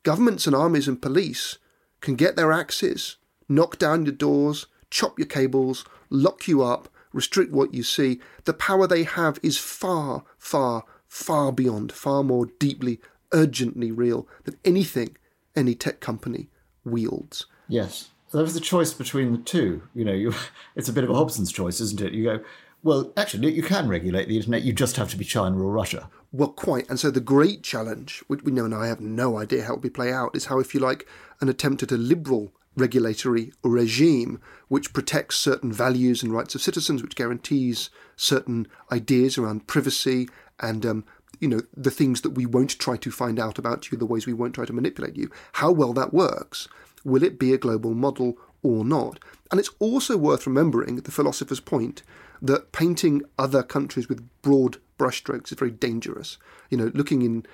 [0.04, 1.58] governments and armies and police
[2.02, 7.52] can get their axes, knock down your doors, chop your cables, lock you up, restrict
[7.52, 8.20] what you see.
[8.46, 13.00] The power they have is far, far, far beyond, far more deeply,
[13.34, 15.18] urgently real than anything
[15.56, 16.50] any tech company
[16.84, 17.46] wields.
[17.68, 18.10] Yes.
[18.32, 19.84] There was the choice between the two.
[19.94, 20.34] You know, you,
[20.76, 22.13] it's a bit of a Hobson's choice, isn't it?
[22.13, 22.39] You go,
[22.84, 24.63] well, actually, you can regulate the internet.
[24.63, 26.10] You just have to be China or Russia.
[26.32, 26.89] Well, quite.
[26.89, 29.76] And so the great challenge, which we know and I have no idea how it
[29.78, 31.08] will be play out, is how, if you like,
[31.41, 34.39] an attempt at a liberal regulatory regime
[34.70, 40.30] which protects certain values and rights of citizens, which guarantees certain ideas around privacy
[40.62, 41.04] and um,
[41.41, 44.26] you know the things that we won't try to find out about you, the ways
[44.26, 45.30] we won't try to manipulate you.
[45.54, 46.70] How well that works
[47.04, 49.20] Will it be a global model or not?
[49.50, 52.04] And it's also worth remembering the philosopher's point
[52.42, 56.38] that painting other countries with broad brushstrokes is very dangerous.
[56.70, 57.46] You know, looking in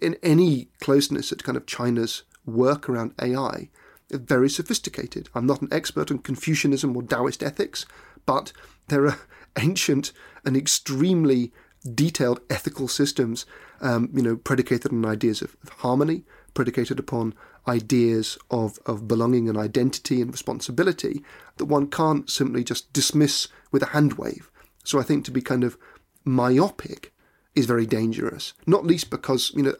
[0.00, 3.70] in any closeness at kind of China's work around AI,
[4.10, 5.28] very sophisticated.
[5.34, 7.86] I'm not an expert on Confucianism or Taoist ethics,
[8.26, 8.52] but
[8.88, 9.18] there are
[9.58, 10.12] ancient
[10.44, 11.52] and extremely
[11.94, 13.46] detailed ethical systems,
[13.80, 17.34] um, you know, predicated on ideas of, of harmony, predicated upon
[17.66, 21.22] ideas of, of belonging and identity and responsibility
[21.56, 24.50] that one can't simply just dismiss with a hand wave.
[24.84, 25.78] So I think to be kind of
[26.24, 27.12] myopic
[27.54, 29.74] is very dangerous, not least because, you know,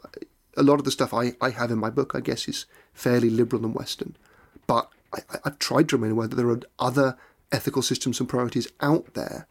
[0.57, 3.31] a lot of the stuff I, I have in my book, I guess, is fairly
[3.31, 4.17] liberal and Western.
[4.67, 7.17] But I, I've tried to remain aware that there are other
[7.51, 9.47] ethical systems and priorities out there.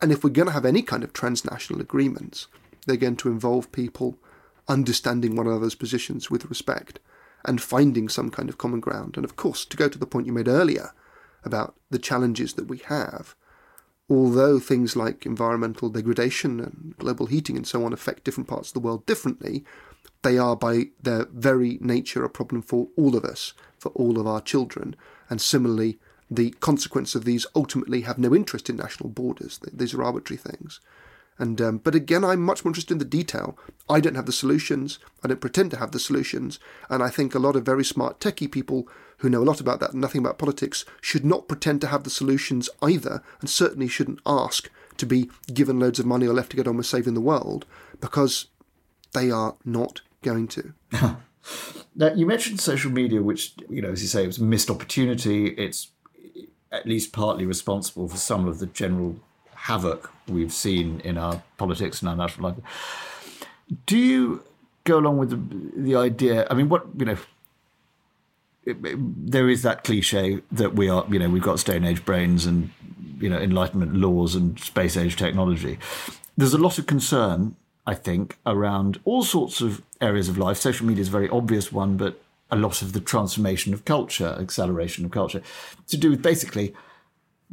[0.00, 2.46] And if we're going to have any kind of transnational agreements,
[2.86, 4.18] they're going to involve people
[4.70, 7.00] understanding one another's positions with respect
[7.44, 9.16] and finding some kind of common ground.
[9.16, 10.92] And of course, to go to the point you made earlier
[11.44, 13.34] about the challenges that we have,
[14.08, 18.74] although things like environmental degradation and global heating and so on affect different parts of
[18.74, 19.64] the world differently,
[20.22, 24.26] they are by their very nature a problem for all of us, for all of
[24.26, 24.94] our children.
[25.28, 25.98] And similarly,
[26.30, 29.58] the consequence of these ultimately have no interest in national borders.
[29.72, 30.80] These are arbitrary things.
[31.40, 33.58] And um, but again, I'm much more interested in the detail.
[33.88, 34.98] I don't have the solutions.
[35.24, 36.60] I don't pretend to have the solutions.
[36.90, 38.86] And I think a lot of very smart techie people
[39.18, 42.04] who know a lot about that and nothing about politics should not pretend to have
[42.04, 46.50] the solutions either, and certainly shouldn't ask to be given loads of money or left
[46.50, 47.64] to get on with saving the world
[48.02, 48.48] because
[49.14, 50.74] they are not going to.
[51.94, 54.68] now you mentioned social media, which you know, as you say, it was a missed
[54.68, 55.46] opportunity.
[55.46, 55.88] It's
[56.70, 59.16] at least partly responsible for some of the general
[59.68, 63.46] havoc we've seen in our politics and our national life.
[63.86, 64.42] Do you
[64.84, 65.40] go along with the,
[65.88, 66.46] the idea?
[66.50, 67.18] I mean, what you know.
[68.66, 68.98] It, it,
[69.32, 72.68] there is that cliche that we are, you know, we've got Stone Age brains and,
[73.18, 75.78] you know, Enlightenment laws and space age technology.
[76.36, 80.58] There's a lot of concern, I think, around all sorts of areas of life.
[80.58, 82.20] Social media is a very obvious one, but
[82.50, 85.42] a lot of the transformation of culture, acceleration of culture,
[85.88, 86.74] to do with basically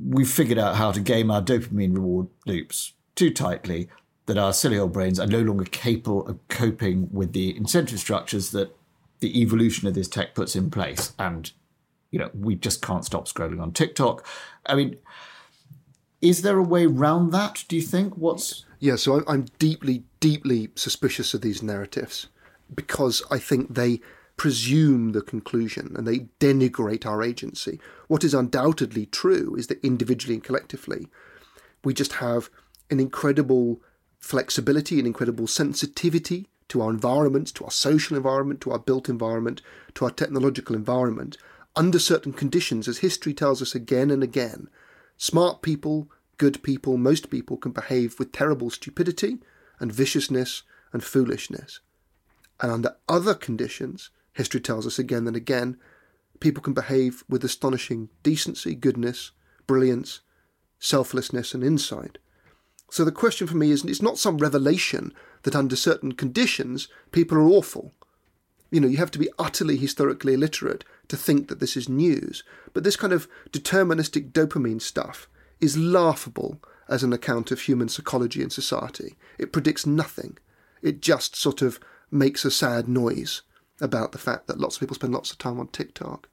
[0.03, 3.89] we've figured out how to game our dopamine reward loops too tightly
[4.27, 8.51] that our silly old brains are no longer capable of coping with the incentive structures
[8.51, 8.75] that
[9.19, 11.13] the evolution of this tech puts in place.
[11.17, 11.51] And,
[12.11, 14.25] you know, we just can't stop scrolling on TikTok.
[14.65, 14.97] I mean,
[16.21, 18.15] is there a way around that, do you think?
[18.15, 18.65] What's.
[18.79, 22.27] Yeah, so I'm deeply, deeply suspicious of these narratives
[22.73, 24.01] because I think they
[24.37, 27.79] presume the conclusion and they denigrate our agency.
[28.07, 31.07] What is undoubtedly true is that individually and collectively,
[31.83, 32.49] we just have
[32.89, 33.81] an incredible
[34.19, 39.61] flexibility, an incredible sensitivity to our environment, to our social environment, to our built environment,
[39.95, 41.37] to our technological environment,
[41.75, 44.67] under certain conditions, as history tells us again and again.
[45.17, 49.37] Smart people, good people, most people can behave with terrible stupidity
[49.79, 51.79] and viciousness and foolishness.
[52.59, 55.77] And under other conditions, history tells us again and again,
[56.39, 59.31] people can behave with astonishing decency, goodness,
[59.65, 60.21] brilliance,
[60.77, 62.19] selflessness, and insight.
[62.91, 65.11] So the question for me is it's not some revelation
[65.41, 67.95] that under certain conditions people are awful.
[68.69, 72.43] You know, you have to be utterly historically illiterate to think that this is news.
[72.73, 75.27] But this kind of deterministic dopamine stuff
[75.59, 79.15] is laughable as an account of human psychology and society.
[79.39, 80.37] It predicts nothing.
[80.83, 81.79] It just sort of
[82.11, 83.41] makes a sad noise
[83.81, 86.27] about the fact that lots of people spend lots of time on TikTok.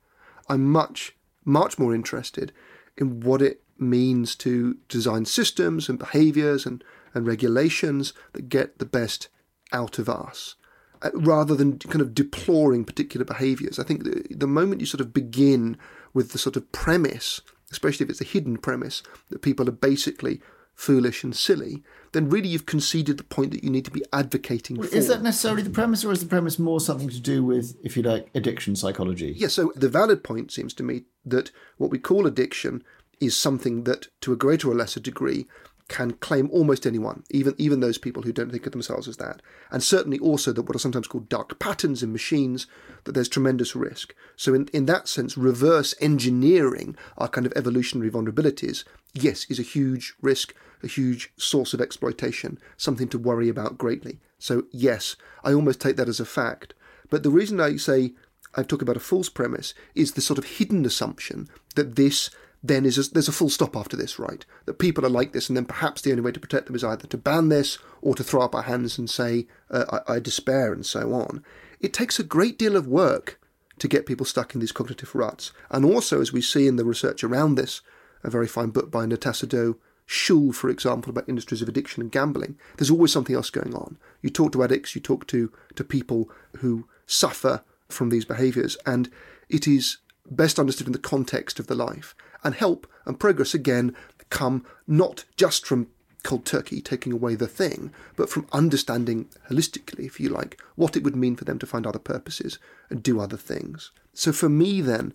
[0.49, 2.53] I'm much, much more interested
[2.97, 8.87] in what it means to design systems and behaviors and, and regulations that get the
[8.87, 9.29] best
[9.73, 10.55] out of us
[11.03, 13.79] uh, rather than kind of deploring particular behaviors.
[13.79, 15.77] I think the, the moment you sort of begin
[16.13, 17.41] with the sort of premise,
[17.71, 20.41] especially if it's a hidden premise, that people are basically
[20.75, 24.81] foolish and silly, then really you've conceded the point that you need to be advocating
[24.81, 24.95] for.
[24.95, 27.97] Is that necessarily the premise, or is the premise more something to do with, if
[27.97, 29.35] you like, addiction psychology?
[29.37, 32.83] Yeah, so the valid point seems to me that what we call addiction
[33.21, 35.47] is something that, to a greater or lesser degree,
[35.95, 39.41] can claim almost anyone, even even those people who don't think of themselves as that,
[39.71, 42.67] and certainly also that what are sometimes called dark patterns in machines,
[43.05, 44.13] that there's tremendous risk.
[44.35, 48.83] So in, in that sense, reverse engineering our kind of evolutionary vulnerabilities,
[49.13, 54.19] yes, is a huge risk, a huge source of exploitation, something to worry about greatly.
[54.37, 55.15] So yes,
[55.45, 56.75] I almost take that as a fact.
[57.09, 58.15] But the reason I say
[58.57, 62.31] I talk about a false premise is the sort of hidden assumption that this
[62.67, 64.47] then is a, there's a full stop after this, right?
[64.65, 66.83] That people are like this, and then perhaps the only way to protect them is
[66.83, 70.19] either to ban this or to throw up our hands and say, uh, I, I
[70.19, 71.45] despair, and so on.
[71.79, 73.39] It takes a great deal of work
[73.79, 75.53] to get people stuck in these cognitive ruts.
[75.71, 77.83] And also, as we see in the research around this,
[78.23, 79.77] a very fine book by Natasha Dow
[80.09, 83.99] Schüll, for example, about industries of addiction and gambling, there's always something else going on.
[84.23, 89.11] You talk to addicts, you talk to, to people who suffer from these behaviours, and
[89.51, 89.99] it is
[90.31, 93.95] best understood in the context of the life and help and progress again
[94.31, 95.89] come not just from
[96.25, 101.05] cold turkey taking away the thing, but from understanding holistically, if you like, what it
[101.05, 102.59] would mean for them to find other purposes
[102.91, 103.93] and do other things.
[104.13, 105.13] So for me, then,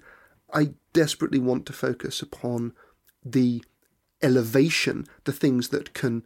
[0.54, 2.74] I desperately want to focus upon
[3.26, 3.64] the
[4.22, 6.24] elevation, the things that can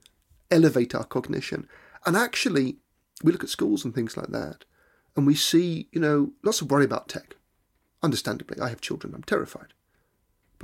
[0.51, 1.67] elevate our cognition.
[2.05, 2.77] And actually,
[3.23, 4.65] we look at schools and things like that,
[5.15, 7.35] and we see, you know, lots of worry about tech.
[8.01, 9.73] Understandably, I have children, I'm terrified.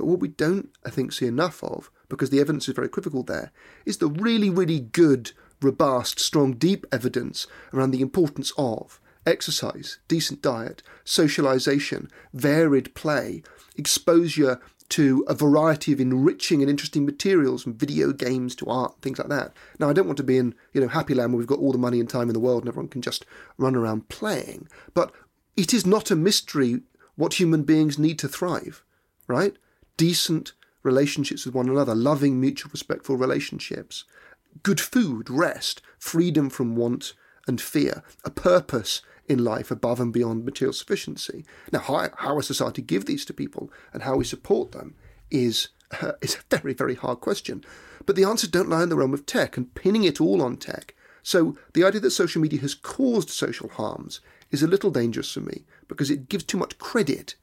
[0.00, 3.22] But what we don't, I think, see enough of, because the evidence is very equivocal
[3.22, 3.52] there,
[3.84, 10.40] is the really, really good, robust, strong, deep evidence around the importance of exercise, decent
[10.40, 13.42] diet, socialization, varied play,
[13.76, 19.18] exposure to a variety of enriching and interesting materials from video games to art, things
[19.18, 19.52] like that.
[19.78, 21.72] Now, I don't want to be in, you know, happy land where we've got all
[21.72, 23.26] the money and time in the world and everyone can just
[23.58, 24.66] run around playing.
[24.94, 25.12] But
[25.58, 26.80] it is not a mystery
[27.16, 28.82] what human beings need to thrive,
[29.28, 29.58] right?
[29.96, 34.04] Decent relationships with one another, loving, mutual, respectful relationships,
[34.62, 37.12] good food, rest, freedom from want
[37.46, 41.44] and fear, a purpose in life above and beyond material sufficiency.
[41.72, 44.94] Now, how, how a society give these to people and how we support them
[45.30, 45.68] is
[46.02, 47.64] uh, is a very, very hard question.
[48.06, 50.56] But the answers don't lie in the realm of tech and pinning it all on
[50.56, 50.94] tech.
[51.22, 54.20] So the idea that social media has caused social harms
[54.50, 57.34] is a little dangerous for me because it gives too much credit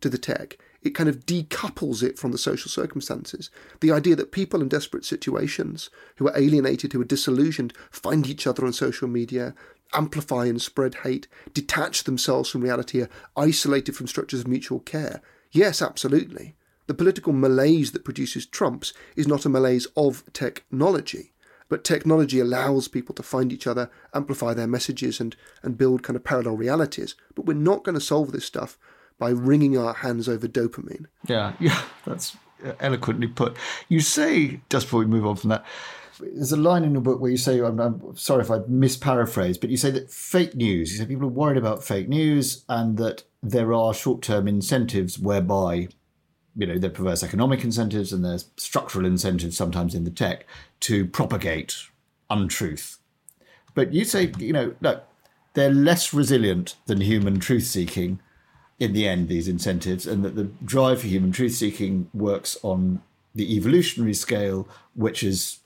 [0.00, 3.50] to the tech it kind of decouples it from the social circumstances.
[3.80, 8.46] The idea that people in desperate situations, who are alienated, who are disillusioned, find each
[8.46, 9.54] other on social media,
[9.92, 15.20] amplify and spread hate, detach themselves from reality, are isolated from structures of mutual care.
[15.52, 16.54] Yes, absolutely.
[16.86, 21.32] The political malaise that produces Trumps is not a malaise of technology,
[21.68, 26.16] but technology allows people to find each other, amplify their messages, and, and build kind
[26.16, 27.14] of parallel realities.
[27.34, 28.78] But we're not going to solve this stuff
[29.20, 31.04] by wringing our hands over dopamine.
[31.28, 32.36] Yeah, yeah, that's
[32.80, 33.56] eloquently put.
[33.88, 35.64] You say, just before we move on from that,
[36.18, 39.60] there's a line in your book where you say, I'm, I'm sorry if I misparaphrase,
[39.60, 42.96] but you say that fake news, you say people are worried about fake news and
[42.96, 45.88] that there are short term incentives whereby,
[46.56, 50.46] you know, there are perverse economic incentives and there's structural incentives sometimes in the tech
[50.80, 51.76] to propagate
[52.28, 52.98] untruth.
[53.74, 55.04] But you say, you know, look,
[55.54, 58.20] they're less resilient than human truth seeking
[58.80, 63.02] in the end, these incentives, and that the drive for human truth seeking works on
[63.34, 65.58] the evolutionary scale, which is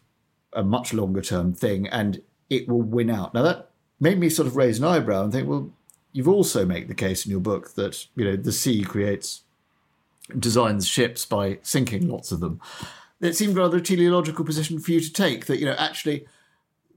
[0.52, 3.32] a much longer term thing, and it will win out.
[3.32, 5.70] Now, that made me sort of raise an eyebrow and think, well,
[6.12, 9.42] you've also made the case in your book that, you know, the sea creates,
[10.36, 12.60] designs ships by sinking lots of them.
[13.20, 16.26] It seemed rather a teleological position for you to take that, you know, actually,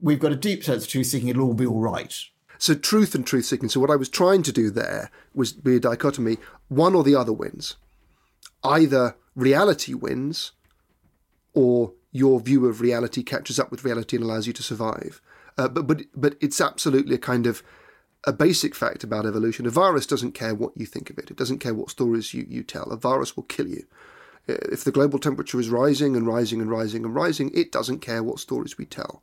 [0.00, 2.14] we've got a deep sense of truth seeking, it'll all be all right
[2.58, 3.68] so truth and truth seeking.
[3.68, 6.38] So what I was trying to do there was be a dichotomy:
[6.68, 7.76] one or the other wins.
[8.64, 10.52] Either reality wins,
[11.54, 15.20] or your view of reality catches up with reality and allows you to survive.
[15.56, 17.62] Uh, but but but it's absolutely a kind of
[18.24, 19.66] a basic fact about evolution.
[19.66, 21.30] A virus doesn't care what you think of it.
[21.30, 22.84] It doesn't care what stories you, you tell.
[22.84, 23.86] A virus will kill you.
[24.48, 28.00] Uh, if the global temperature is rising and rising and rising and rising, it doesn't
[28.00, 29.22] care what stories we tell.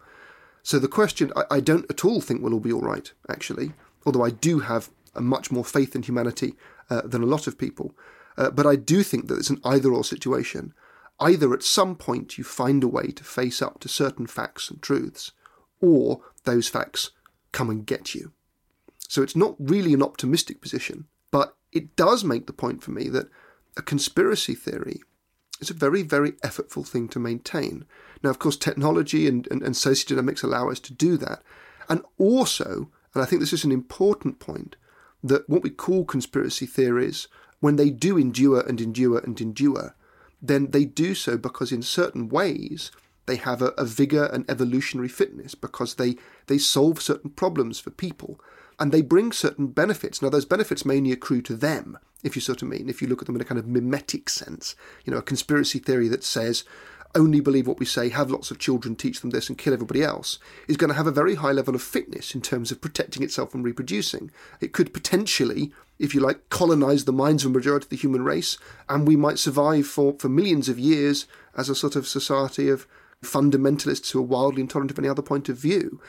[0.66, 3.74] So the question, I, I don't at all think we'll all be all right, actually,
[4.04, 6.56] although I do have a much more faith in humanity
[6.90, 7.94] uh, than a lot of people.
[8.36, 10.74] Uh, but I do think that it's an either or situation.
[11.20, 14.82] Either at some point you find a way to face up to certain facts and
[14.82, 15.34] truths,
[15.82, 17.12] or those facts
[17.52, 18.32] come and get you.
[19.08, 23.08] So it's not really an optimistic position, but it does make the point for me
[23.10, 23.30] that
[23.78, 25.04] a conspiracy theory
[25.62, 27.86] is a very, very effortful thing to maintain.
[28.24, 31.42] Now, of course, technology and, and, and sociodynamics allow us to do that.
[31.90, 34.76] And also, and I think this is an important point,
[35.24, 37.28] that what we call conspiracy theories,
[37.60, 39.96] when they do endure and endure and endure,
[40.42, 42.92] then they do so because in certain ways
[43.26, 46.16] they have a, a vigor and evolutionary fitness because they,
[46.48, 48.40] they solve certain problems for people
[48.80, 50.22] and they bring certain benefits.
[50.22, 53.22] Now, those benefits mainly accrue to them, if you sort of mean, if you look
[53.22, 54.76] at them in a kind of mimetic sense.
[55.06, 56.66] You know, a conspiracy theory that says
[57.16, 60.04] only believe what we say, have lots of children, teach them this, and kill everybody
[60.04, 63.24] else, is going to have a very high level of fitness in terms of protecting
[63.24, 64.32] itself and reproducing.
[64.62, 68.24] It could potentially, if you like, colonize the minds of a majority of the human
[68.24, 68.58] race,
[68.90, 71.26] and we might survive for, for millions of years
[71.58, 72.88] as a sort of society of
[73.24, 76.02] fundamentalists who are wildly intolerant of any other point of view.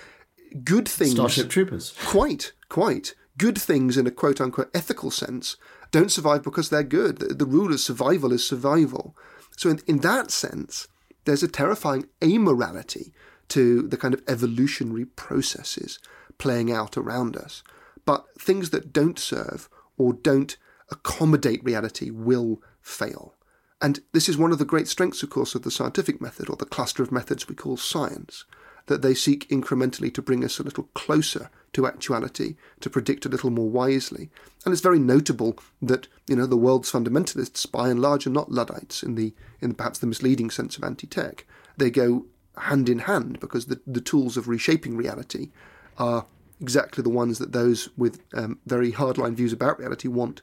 [0.65, 1.13] Good things.
[1.13, 1.95] Starship Troopers.
[2.05, 3.15] Quite, quite.
[3.39, 5.57] Good things in a quote unquote ethical sense
[5.91, 7.19] don't survive because they're good.
[7.19, 9.17] The, the rule of survival is survival.
[9.57, 10.89] So, in, in that sense,
[11.27, 13.13] there's a terrifying amorality
[13.49, 15.99] to the kind of evolutionary processes
[16.39, 17.63] playing out around us.
[18.05, 19.69] But things that don't serve
[19.99, 20.57] or don't
[20.91, 23.35] accommodate reality will fail.
[23.81, 26.57] And this is one of the great strengths, of course, of the scientific method, or
[26.57, 28.45] the cluster of methods we call science,
[28.87, 33.29] that they seek incrementally to bring us a little closer to actuality, to predict a
[33.29, 34.31] little more wisely.
[34.65, 38.51] And it's very notable that, you know, the world's fundamentalists, by and large, are not
[38.51, 41.45] Luddites in the in perhaps the misleading sense of anti-tech.
[41.77, 42.25] They go
[42.57, 45.51] hand in hand because the, the tools of reshaping reality
[45.99, 46.25] are
[46.63, 50.41] exactly the ones that those with um, very hardline views about reality want.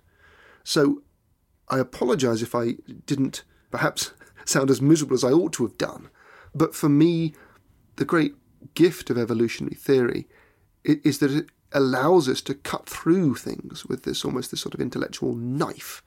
[0.64, 1.02] So
[1.68, 2.76] I apologise if I
[3.08, 4.12] didn't perhaps
[4.46, 6.12] sound as miserable as I ought to have done.
[6.54, 7.34] But for me,
[7.96, 8.36] the great
[8.76, 10.28] gift of evolutionary theory
[10.84, 14.82] is that it allows us to cut through things with this almost this sort of
[14.82, 16.04] intellectual knife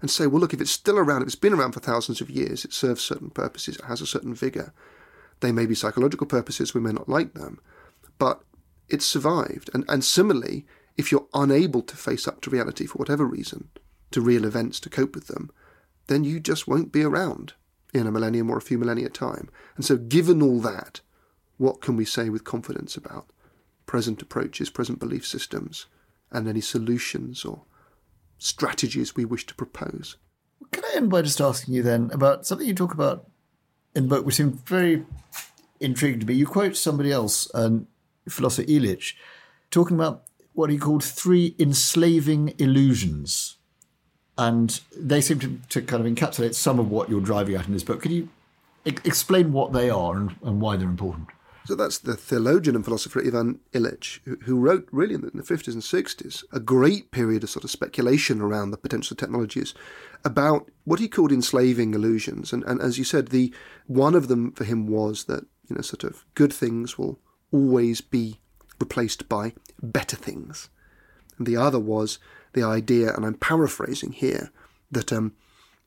[0.00, 2.30] and say, well, look, if it's still around, if it's been around for thousands of
[2.30, 4.72] years, it serves certain purposes, it has a certain vigour.
[5.40, 7.60] They may be psychological purposes, we may not like them,
[8.18, 8.42] but
[8.88, 9.70] it's survived.
[9.74, 10.66] And, and similarly,
[10.96, 13.68] if you're unable to face up to reality for whatever reason,
[14.10, 15.50] to real events to cope with them,
[16.08, 17.54] then you just won't be around
[17.94, 19.48] in a millennium or a few millennia time.
[19.76, 21.00] And so, given all that,
[21.58, 23.26] what can we say with confidence about
[23.90, 25.86] present approaches, present belief systems,
[26.30, 27.62] and any solutions or
[28.38, 30.16] strategies we wish to propose?
[30.70, 33.26] Can I end by just asking you then about something you talk about
[33.96, 35.04] in the book, which seemed very
[35.80, 36.34] intriguing to me?
[36.34, 37.88] You quote somebody else, um,
[38.28, 39.14] philosopher Illich,
[39.72, 40.22] talking about
[40.52, 43.56] what he called three enslaving illusions.
[44.38, 47.72] And they seem to, to kind of encapsulate some of what you're driving at in
[47.72, 48.02] this book.
[48.02, 48.28] Could you
[48.84, 51.26] explain what they are and, and why they're important?
[51.66, 55.36] So that's the theologian and philosopher Ivan Illich, who, who wrote really in the, in
[55.36, 59.74] the 50s and 60s a great period of sort of speculation around the potential technologies
[60.24, 62.52] about what he called enslaving illusions.
[62.52, 63.52] And, and as you said, the
[63.86, 67.18] one of them for him was that, you know, sort of good things will
[67.52, 68.40] always be
[68.78, 69.52] replaced by
[69.82, 70.70] better things.
[71.38, 72.18] And the other was
[72.52, 74.50] the idea, and I'm paraphrasing here,
[74.90, 75.34] that um,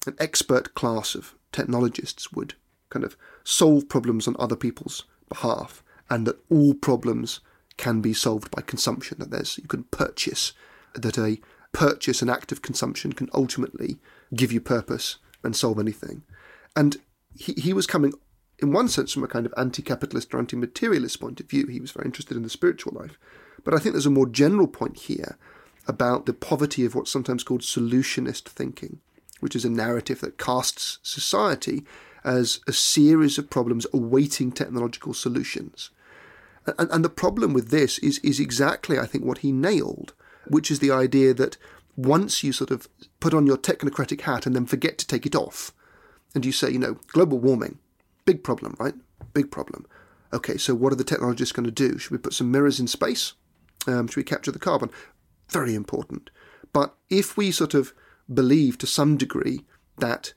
[0.07, 2.53] an expert class of technologists would
[2.89, 7.39] kind of solve problems on other people's behalf, and that all problems
[7.77, 9.17] can be solved by consumption.
[9.19, 10.53] That there's you can purchase,
[10.93, 11.39] that a
[11.71, 13.97] purchase, an act of consumption, can ultimately
[14.35, 16.23] give you purpose and solve anything.
[16.75, 16.97] And
[17.35, 18.13] he, he was coming,
[18.59, 21.67] in one sense, from a kind of anti-capitalist or anti-materialist point of view.
[21.67, 23.17] He was very interested in the spiritual life,
[23.63, 25.37] but I think there's a more general point here
[25.87, 28.99] about the poverty of what's sometimes called solutionist thinking,
[29.39, 31.83] which is a narrative that casts society
[32.23, 35.89] as a series of problems awaiting technological solutions.
[36.77, 40.13] And, and the problem with this is, is exactly, I think, what he nailed,
[40.47, 41.57] which is the idea that
[41.95, 42.87] once you sort of
[43.19, 45.73] put on your technocratic hat and then forget to take it off,
[46.33, 47.77] and you say, you know, global warming,
[48.25, 48.95] big problem, right?
[49.33, 49.85] Big problem.
[50.31, 51.97] Okay, so what are the technologists going to do?
[51.97, 53.33] Should we put some mirrors in space?
[53.85, 54.89] Um, should we capture the carbon?
[55.49, 56.29] Very important.
[56.71, 57.93] But if we sort of
[58.33, 59.65] believe to some degree
[59.97, 60.33] that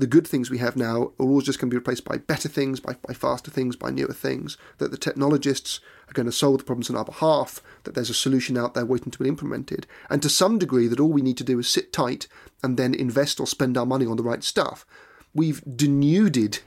[0.00, 2.48] the good things we have now are always just going to be replaced by better
[2.48, 5.78] things, by, by faster things, by newer things, that the technologists
[6.08, 8.86] are going to solve the problems on our behalf, that there's a solution out there
[8.86, 11.68] waiting to be implemented, and to some degree that all we need to do is
[11.68, 12.26] sit tight
[12.62, 14.86] and then invest or spend our money on the right stuff.
[15.34, 16.60] We've denuded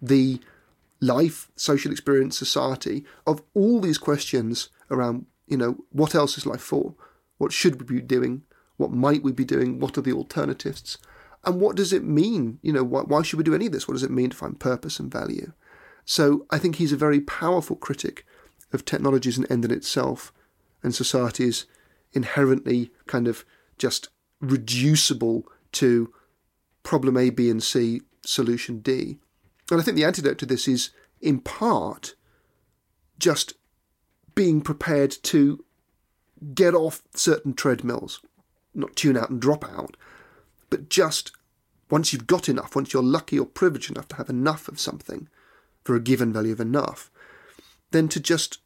[0.00, 0.40] the
[1.00, 6.60] life, social experience, society of all these questions around, you know, what else is life
[6.60, 6.94] for?
[7.38, 8.42] What should we be doing?
[8.76, 9.80] What might we be doing?
[9.80, 10.98] What are the alternatives?
[11.44, 12.58] And what does it mean?
[12.62, 13.88] You know, why, why should we do any of this?
[13.88, 15.52] What does it mean to find purpose and value?
[16.04, 18.26] So I think he's a very powerful critic
[18.72, 20.32] of technology as an end in itself,
[20.82, 21.66] and society is
[22.12, 23.44] inherently kind of
[23.78, 24.08] just
[24.40, 26.12] reducible to
[26.82, 29.18] problem A, B, and C, solution D.
[29.70, 32.14] And I think the antidote to this is, in part,
[33.18, 33.54] just
[34.34, 35.64] being prepared to
[36.54, 38.20] get off certain treadmills,
[38.74, 39.96] not tune out and drop out,
[40.70, 41.32] but just
[41.90, 45.28] once you've got enough, once you're lucky or privileged enough to have enough of something
[45.84, 47.10] for a given value of enough,
[47.90, 48.58] then to just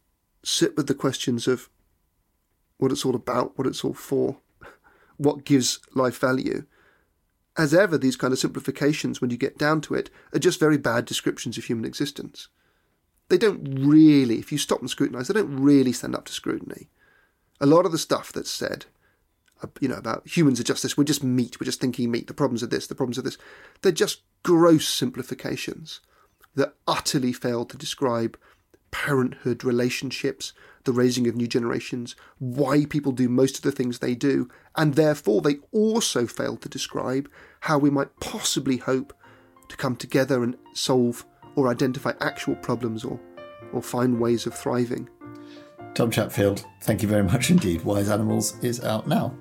[0.42, 1.70] sit with the questions of
[2.76, 4.38] what it's all about, what it's all for,
[5.16, 6.64] what gives life value.
[7.56, 10.76] As ever, these kind of simplifications, when you get down to it, are just very
[10.76, 12.48] bad descriptions of human existence.
[13.28, 16.88] They don't really, if you stop and scrutinise, they don't really stand up to scrutiny.
[17.60, 18.86] A lot of the stuff that's said
[19.80, 22.34] you know, about humans are just this, we're just meat, we're just thinking meat, the
[22.34, 23.38] problems are this, the problems are this.
[23.82, 26.00] They're just gross simplifications
[26.54, 28.38] that utterly fail to describe
[28.90, 30.52] parenthood relationships,
[30.84, 34.94] the raising of new generations, why people do most of the things they do, and
[34.94, 37.28] therefore they also fail to describe
[37.60, 39.12] how we might possibly hope
[39.68, 41.24] to come together and solve
[41.56, 43.18] or identify actual problems or,
[43.72, 45.08] or find ways of thriving.
[45.94, 47.82] Tom Chatfield, thank you very much indeed.
[47.82, 49.34] Wise Animals is out now.